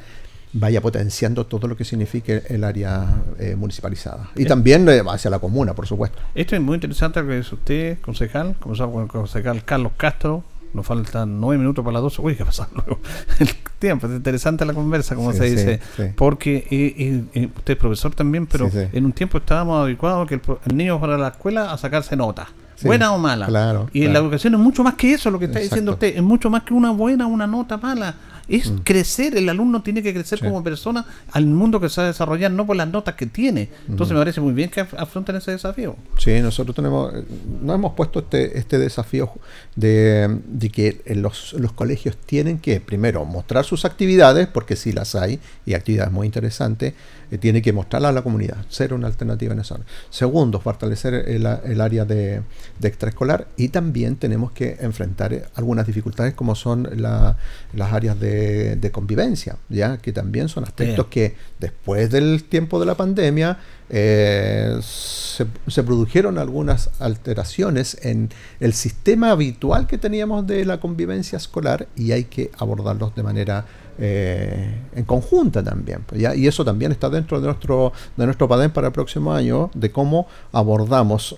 [0.54, 4.30] vaya potenciando todo lo que signifique el área eh, municipalizada.
[4.36, 6.20] Y también eh, hacia la comuna, por supuesto.
[6.36, 10.44] Esto es muy interesante lo que dice usted, concejal, comenzamos con el concejal Carlos Castro.
[10.74, 12.18] Nos faltan nueve minutos para las dos.
[12.20, 13.00] Uy, ¿qué pasa luego?
[13.40, 13.48] El
[13.78, 15.80] tiempo, es interesante la conversa, como Sí, se dice.
[15.96, 16.04] sí.
[16.16, 20.42] Porque eh, eh, usted es profesor también, pero en un tiempo estábamos habituados que el,
[20.66, 22.48] el niño fuera a la escuela a sacarse notas.
[22.76, 23.46] Sí, buena o mala.
[23.46, 24.26] claro, y en la claro.
[24.26, 25.76] educación es mucho más que eso, lo que está Exacto.
[25.76, 26.16] diciendo usted.
[26.16, 28.16] Es mucho más que una buena o una nota mala.
[28.48, 28.78] Es Mm.
[28.80, 30.46] crecer, el alumno tiene que crecer Sí.
[30.46, 33.70] como persona al mundo que se va a desarrollar, no por las notas que tiene.
[33.88, 35.96] Entonces me parece muy bien que af- afronten ese desafío.
[36.18, 37.24] Sí, nosotros tenemos, eh,
[37.62, 39.30] nos hemos puesto este, este desafío
[39.76, 45.16] de, de que los, los colegios tienen que, primero, mostrar sus actividades, porque sí las
[45.16, 46.94] hay, y actividades muy interesantes,
[47.34, 49.86] eh, tiene que mostrarlas a la comunidad, ser una alternativa en esa zona.
[50.10, 52.42] Segundo, fortalecer el, el área de,
[52.80, 57.38] de extraescolar y también tenemos que enfrentar eh, algunas dificultades como son la-
[57.74, 62.86] las áreas de, de convivencia, ya que también son aspectos que después del tiempo de
[62.86, 63.58] la pandemia
[63.90, 68.30] eh, se, se produjeron algunas alteraciones en
[68.60, 73.66] el sistema habitual que teníamos de la convivencia escolar y hay que abordarlos de manera
[74.00, 76.02] eh, en conjunta también.
[76.06, 76.22] pues.
[76.38, 79.92] Y eso también está dentro de nuestro, de nuestro PADEM para el próximo año, de
[79.92, 81.38] cómo abordamos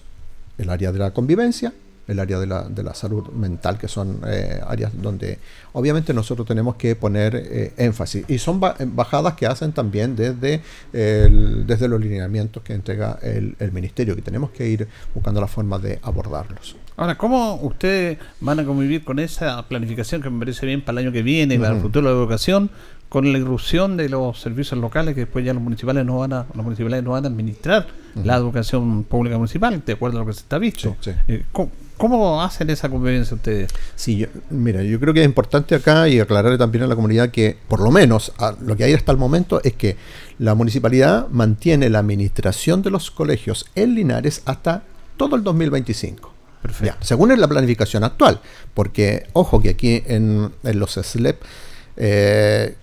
[0.57, 1.73] el área de la convivencia,
[2.07, 5.39] el área de la, de la salud mental, que son eh, áreas donde
[5.73, 8.25] obviamente nosotros tenemos que poner eh, énfasis.
[8.29, 10.61] Y son ba- bajadas que hacen también desde,
[10.93, 15.47] el- desde los lineamientos que entrega el, el ministerio, que tenemos que ir buscando la
[15.47, 16.75] forma de abordarlos.
[16.97, 21.07] Ahora, ¿cómo ustedes van a convivir con esa planificación que me parece bien para el
[21.07, 22.69] año que viene, para el futuro de la educación,
[23.09, 26.45] con la irrupción de los servicios locales que después ya los municipales no van a,
[26.53, 27.87] los municipales no van a administrar
[28.23, 30.95] la educación pública municipal, de acuerdo a lo que se está visto?
[31.01, 31.17] Sí, sí.
[31.27, 33.71] Eh, ¿cómo, cómo hacen esa convivencia ustedes?
[33.95, 37.29] Sí, yo- mira, yo creo que es importante acá y aclararle también a la comunidad
[37.29, 39.97] que, por lo menos, a- lo que hay hasta el momento es que
[40.39, 44.83] la municipalidad mantiene la administración de los colegios en Linares hasta
[45.17, 46.33] todo el 2025.
[46.81, 48.39] Ya, según es la planificación actual,
[48.73, 51.41] porque ojo que aquí en, en los SLEP,
[51.97, 52.75] eh,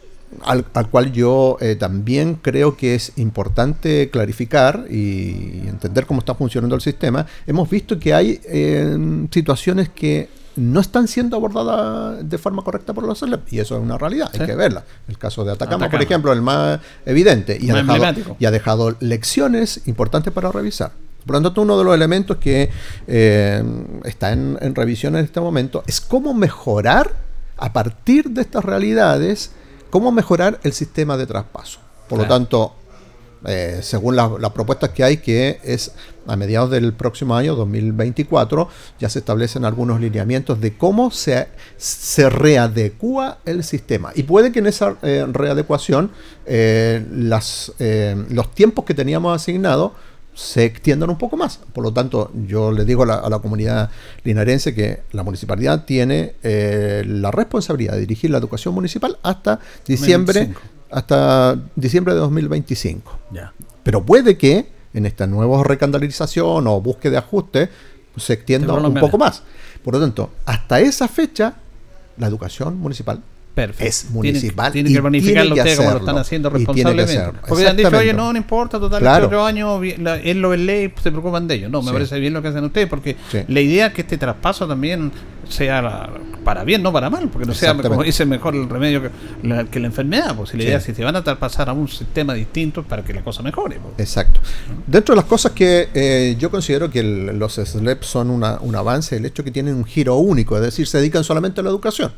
[0.43, 6.35] al, al cual yo eh, también creo que es importante clarificar y entender cómo está
[6.35, 12.39] funcionando el sistema, hemos visto que hay eh, situaciones que no están siendo abordadas de
[12.39, 14.47] forma correcta por los SLEP, y eso es una realidad, hay Sí.
[14.47, 14.85] que verla.
[15.09, 18.97] El caso de Atacama, por ejemplo, el más evidente, y ha, dejado, y ha dejado
[19.01, 20.93] lecciones importantes para revisar.
[21.27, 22.71] Por lo tanto, uno de los elementos que
[23.07, 23.63] eh,
[24.05, 27.13] está en, en revisión en este momento es cómo mejorar,
[27.57, 29.53] a partir de estas realidades,
[29.91, 31.79] cómo mejorar el sistema de traspaso.
[32.09, 32.75] Por lo tanto,
[33.47, 35.93] eh, según la- las propuestas que hay, que es
[36.27, 38.69] a mediados del próximo año, 2024,
[39.01, 44.13] ya se establecen algunos lineamientos de cómo se, se readecúa el sistema.
[44.15, 46.11] Y puede que en esa eh, readecuación
[46.47, 49.93] eh, las, eh, los tiempos que teníamos asignados
[50.35, 51.61] se extiendan un poco más.
[51.73, 53.91] Por lo tanto, yo le digo a la, a la comunidad
[54.25, 60.41] linarense que la municipalidad tiene eh, la responsabilidad de dirigir la educación municipal hasta diciembre,
[60.41, 60.61] 2025.
[60.91, 63.19] hasta diciembre de 2025.
[63.33, 63.53] Ya.
[63.83, 67.71] Pero puede que en esta nueva recandalización o búsqueda de ajuste
[68.17, 69.43] se extienda un poco más.
[69.83, 71.55] Por lo tanto, hasta esa fecha,
[72.19, 73.23] la educación municipal
[73.55, 73.85] Perfecto.
[73.85, 74.73] es municipal.
[74.73, 77.23] Tienen y que planificarlo que ustedes como lo están haciendo que responsablemente.
[77.47, 79.27] Porque han dicho, oye, no, no importa, total, Claro.
[79.27, 81.71] otro año la- él lo ley, se preocupan de ellos.
[81.71, 81.93] No, me Sí.
[81.93, 83.41] parece bien lo que hacen ustedes, porque Sí.
[83.49, 85.13] la idea es que este traspaso también
[85.49, 86.09] sea
[86.45, 89.11] para bien, no para mal, porque no sea, como dice, mejor el remedio que
[89.43, 90.35] la, que la enfermedad.
[90.35, 90.69] Pues si la Sí.
[90.69, 93.43] idea es si se van a traspasar a un sistema distinto para que la cosa
[93.43, 93.79] mejore.
[93.79, 93.95] pues.
[94.09, 94.41] Exacto.
[94.87, 98.75] Dentro de las cosas que eh, yo considero que el- los SLEP son una- un
[98.77, 101.71] avance, el hecho que tienen un giro único, es decir, se dedican solamente a la
[101.71, 102.13] educación.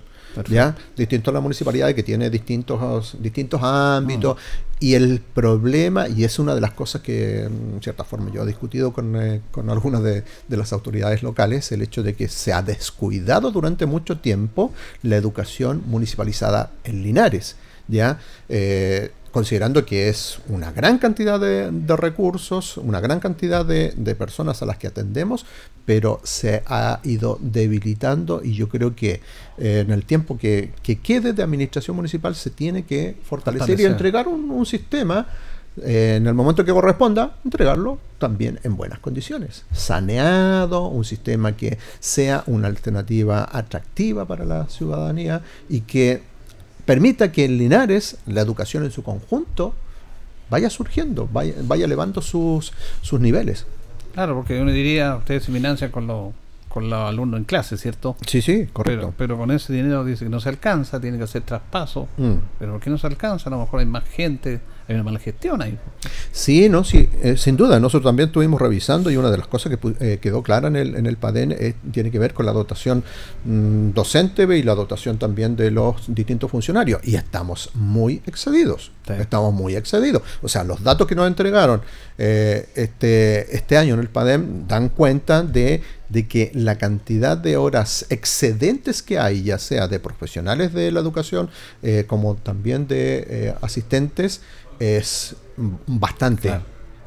[0.48, 0.76] ¿Ya?
[0.96, 4.38] Distinto a la municipalidad que tiene distintos, distintos ámbitos.
[4.80, 8.46] Y el problema, y es una de las cosas que en cierta forma yo he
[8.46, 12.52] discutido con, eh, con algunas de, de las autoridades locales, el hecho de que se
[12.52, 14.72] ha descuidado durante mucho tiempo
[15.02, 17.56] la educación municipalizada en Linares.
[17.88, 18.18] ¿ya?
[18.48, 24.14] Eh, considerando que es una gran cantidad de, de recursos, una gran cantidad de, de
[24.14, 25.44] personas a las que atendemos,
[25.84, 29.20] pero se ha ido debilitando y yo creo que
[29.58, 33.84] eh, en el tiempo que, que quede de administración municipal se tiene que fortalecer, y
[33.84, 35.26] entregar un, un sistema
[35.82, 39.64] eh, en el momento que corresponda, entregarlo también en buenas condiciones.
[39.72, 46.22] Saneado, un sistema que sea una alternativa atractiva para la ciudadanía y que
[46.84, 49.74] permita que en Linares la educación en su conjunto
[50.50, 52.72] vaya surgiendo, vaya, vaya elevando sus,
[53.02, 53.66] sus niveles.
[54.14, 56.32] Claro, porque uno diría, ustedes se financian con los
[56.74, 58.16] con los alumnos en clase, ¿cierto?
[58.26, 59.14] Sí, sí, correcto.
[59.16, 62.08] Pero, pero con ese dinero dice que no se alcanza, tiene que hacer traspaso.
[62.16, 62.32] Mm.
[62.58, 63.48] Pero ¿por qué no se alcanza?
[63.48, 65.78] A lo mejor hay más gente, hay una mala gestión ahí.
[66.30, 67.80] Sí, no, sí, eh, sin duda.
[67.80, 70.94] Nosotros también estuvimos revisando y una de las cosas que eh, quedó clara en el,
[70.96, 73.02] en el PADEN eh, tiene que ver con la dotación
[73.44, 77.00] mm, docente y la dotación también de los distintos funcionarios.
[77.02, 78.92] Y estamos muy excedidos.
[79.06, 80.22] Estamos muy excedidos.
[80.42, 81.82] O sea, los datos que nos entregaron
[82.16, 87.58] eh, este, este año en el PADEM dan cuenta de, de que la cantidad de
[87.58, 91.50] horas excedentes que hay, ya sea de profesionales de la educación
[92.06, 94.40] como también de asistentes,
[94.78, 95.36] es
[95.86, 96.60] bastante.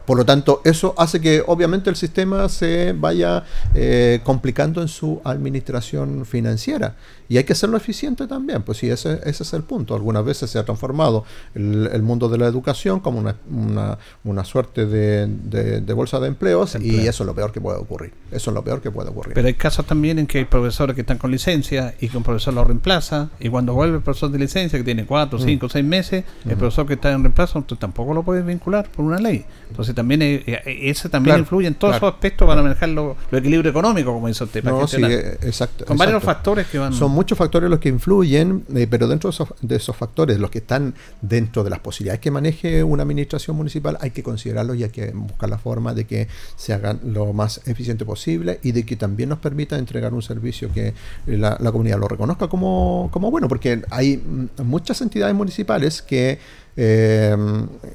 [0.08, 3.44] Por lo tanto, eso hace que obviamente el sistema se vaya
[3.76, 6.96] eh, complicando en su administración financiera.
[7.30, 9.96] Y hay que hacerlo eficiente también, pues sí, ese, ese es el punto.
[9.96, 11.26] Algunas veces se ha transformado
[11.56, 16.20] el, el mundo de la educación como una, una, una suerte de, de- de bolsa
[16.20, 18.14] de empleos y eso es lo peor que puede ocurrir.
[18.32, 19.34] Eso es lo peor que puede ocurrir.
[19.34, 22.24] Pero hay casos también en que hay profesores que están con licencia y que un
[22.24, 25.42] profesor lo reemplaza y cuando vuelve el profesor de licencia que tiene cuatro, Mm.
[25.44, 29.04] cinco, seis meses, el profesor que está en reemplazo tú tampoco lo puedes vincular por
[29.06, 29.46] una ley.
[29.70, 32.08] Entonces también eh, eh, ese también Claro, influye en todos claro.
[32.08, 34.64] esos aspectos para manejar lo, lo equilibrio económico, como dice usted.
[34.64, 35.86] para No, sí, eh, exacto.
[35.88, 36.94] Son varios factores que van.
[36.94, 40.52] Son muchos factores los que influyen, eh, pero dentro de esos, de esos factores, los
[40.52, 44.84] que están dentro de las posibilidades que maneje una administración municipal, hay que considerarlos y
[44.84, 48.86] hay que buscar la forma de que se hagan lo más eficiente posible y de
[48.86, 50.94] que también nos permita entregar un servicio que
[51.26, 56.38] la, la comunidad lo reconozca como, como bueno, porque hay mm, muchas entidades municipales que
[56.80, 57.36] eh,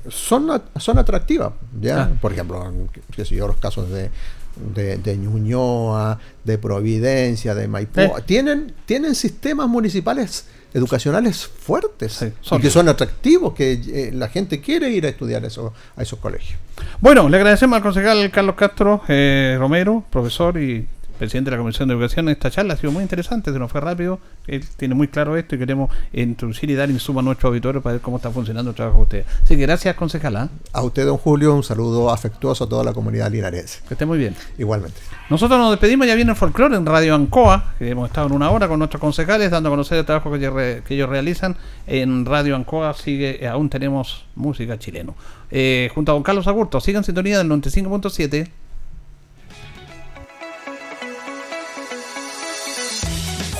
[0.08, 2.02] son, son atractivas, ¿ya?
[2.02, 2.10] Ah.
[2.20, 2.72] Por ejemplo,
[3.14, 4.10] qué sé yo, los casos de,
[4.56, 8.12] de, de Ñuñoa, de Providencia, de Maipú, Eh.
[8.26, 14.60] tienen, tienen sistemas municipales educacionales fuertes y son- que son atractivos, que eh, la gente
[14.60, 16.58] quiere ir a estudiar eso, a esos colegios.
[17.00, 20.86] Bueno, le agradecemos al concejal Carlos Castro eh, Romero, profesor y
[21.22, 22.28] presidente de la Comisión de Educación.
[22.30, 24.18] Esta charla ha sido muy interesante, se nos fue rápido.
[24.48, 27.92] Él tiene muy claro esto y queremos introducir y dar insumo a nuestros auditores para
[27.92, 29.26] ver cómo está funcionando el trabajo de ustedes.
[29.44, 30.48] Así que gracias, concejala.
[30.72, 33.82] A usted, don Julio, un saludo afectuoso a toda la comunidad linarense.
[33.86, 34.34] Que esté muy bien.
[34.58, 34.96] Igualmente.
[35.30, 38.50] Nosotros nos despedimos, ya viene el folclore en Radio Ancoa, que hemos estado en una
[38.50, 41.56] hora con nuestros concejales dando a conocer el trabajo que ellos, re- que ellos realizan.
[41.86, 45.14] En Radio Ancoa sigue, eh, aún tenemos música chileno.
[45.52, 48.48] Eh, junto a don Carlos Agurto, sigan sintonía del 95.7.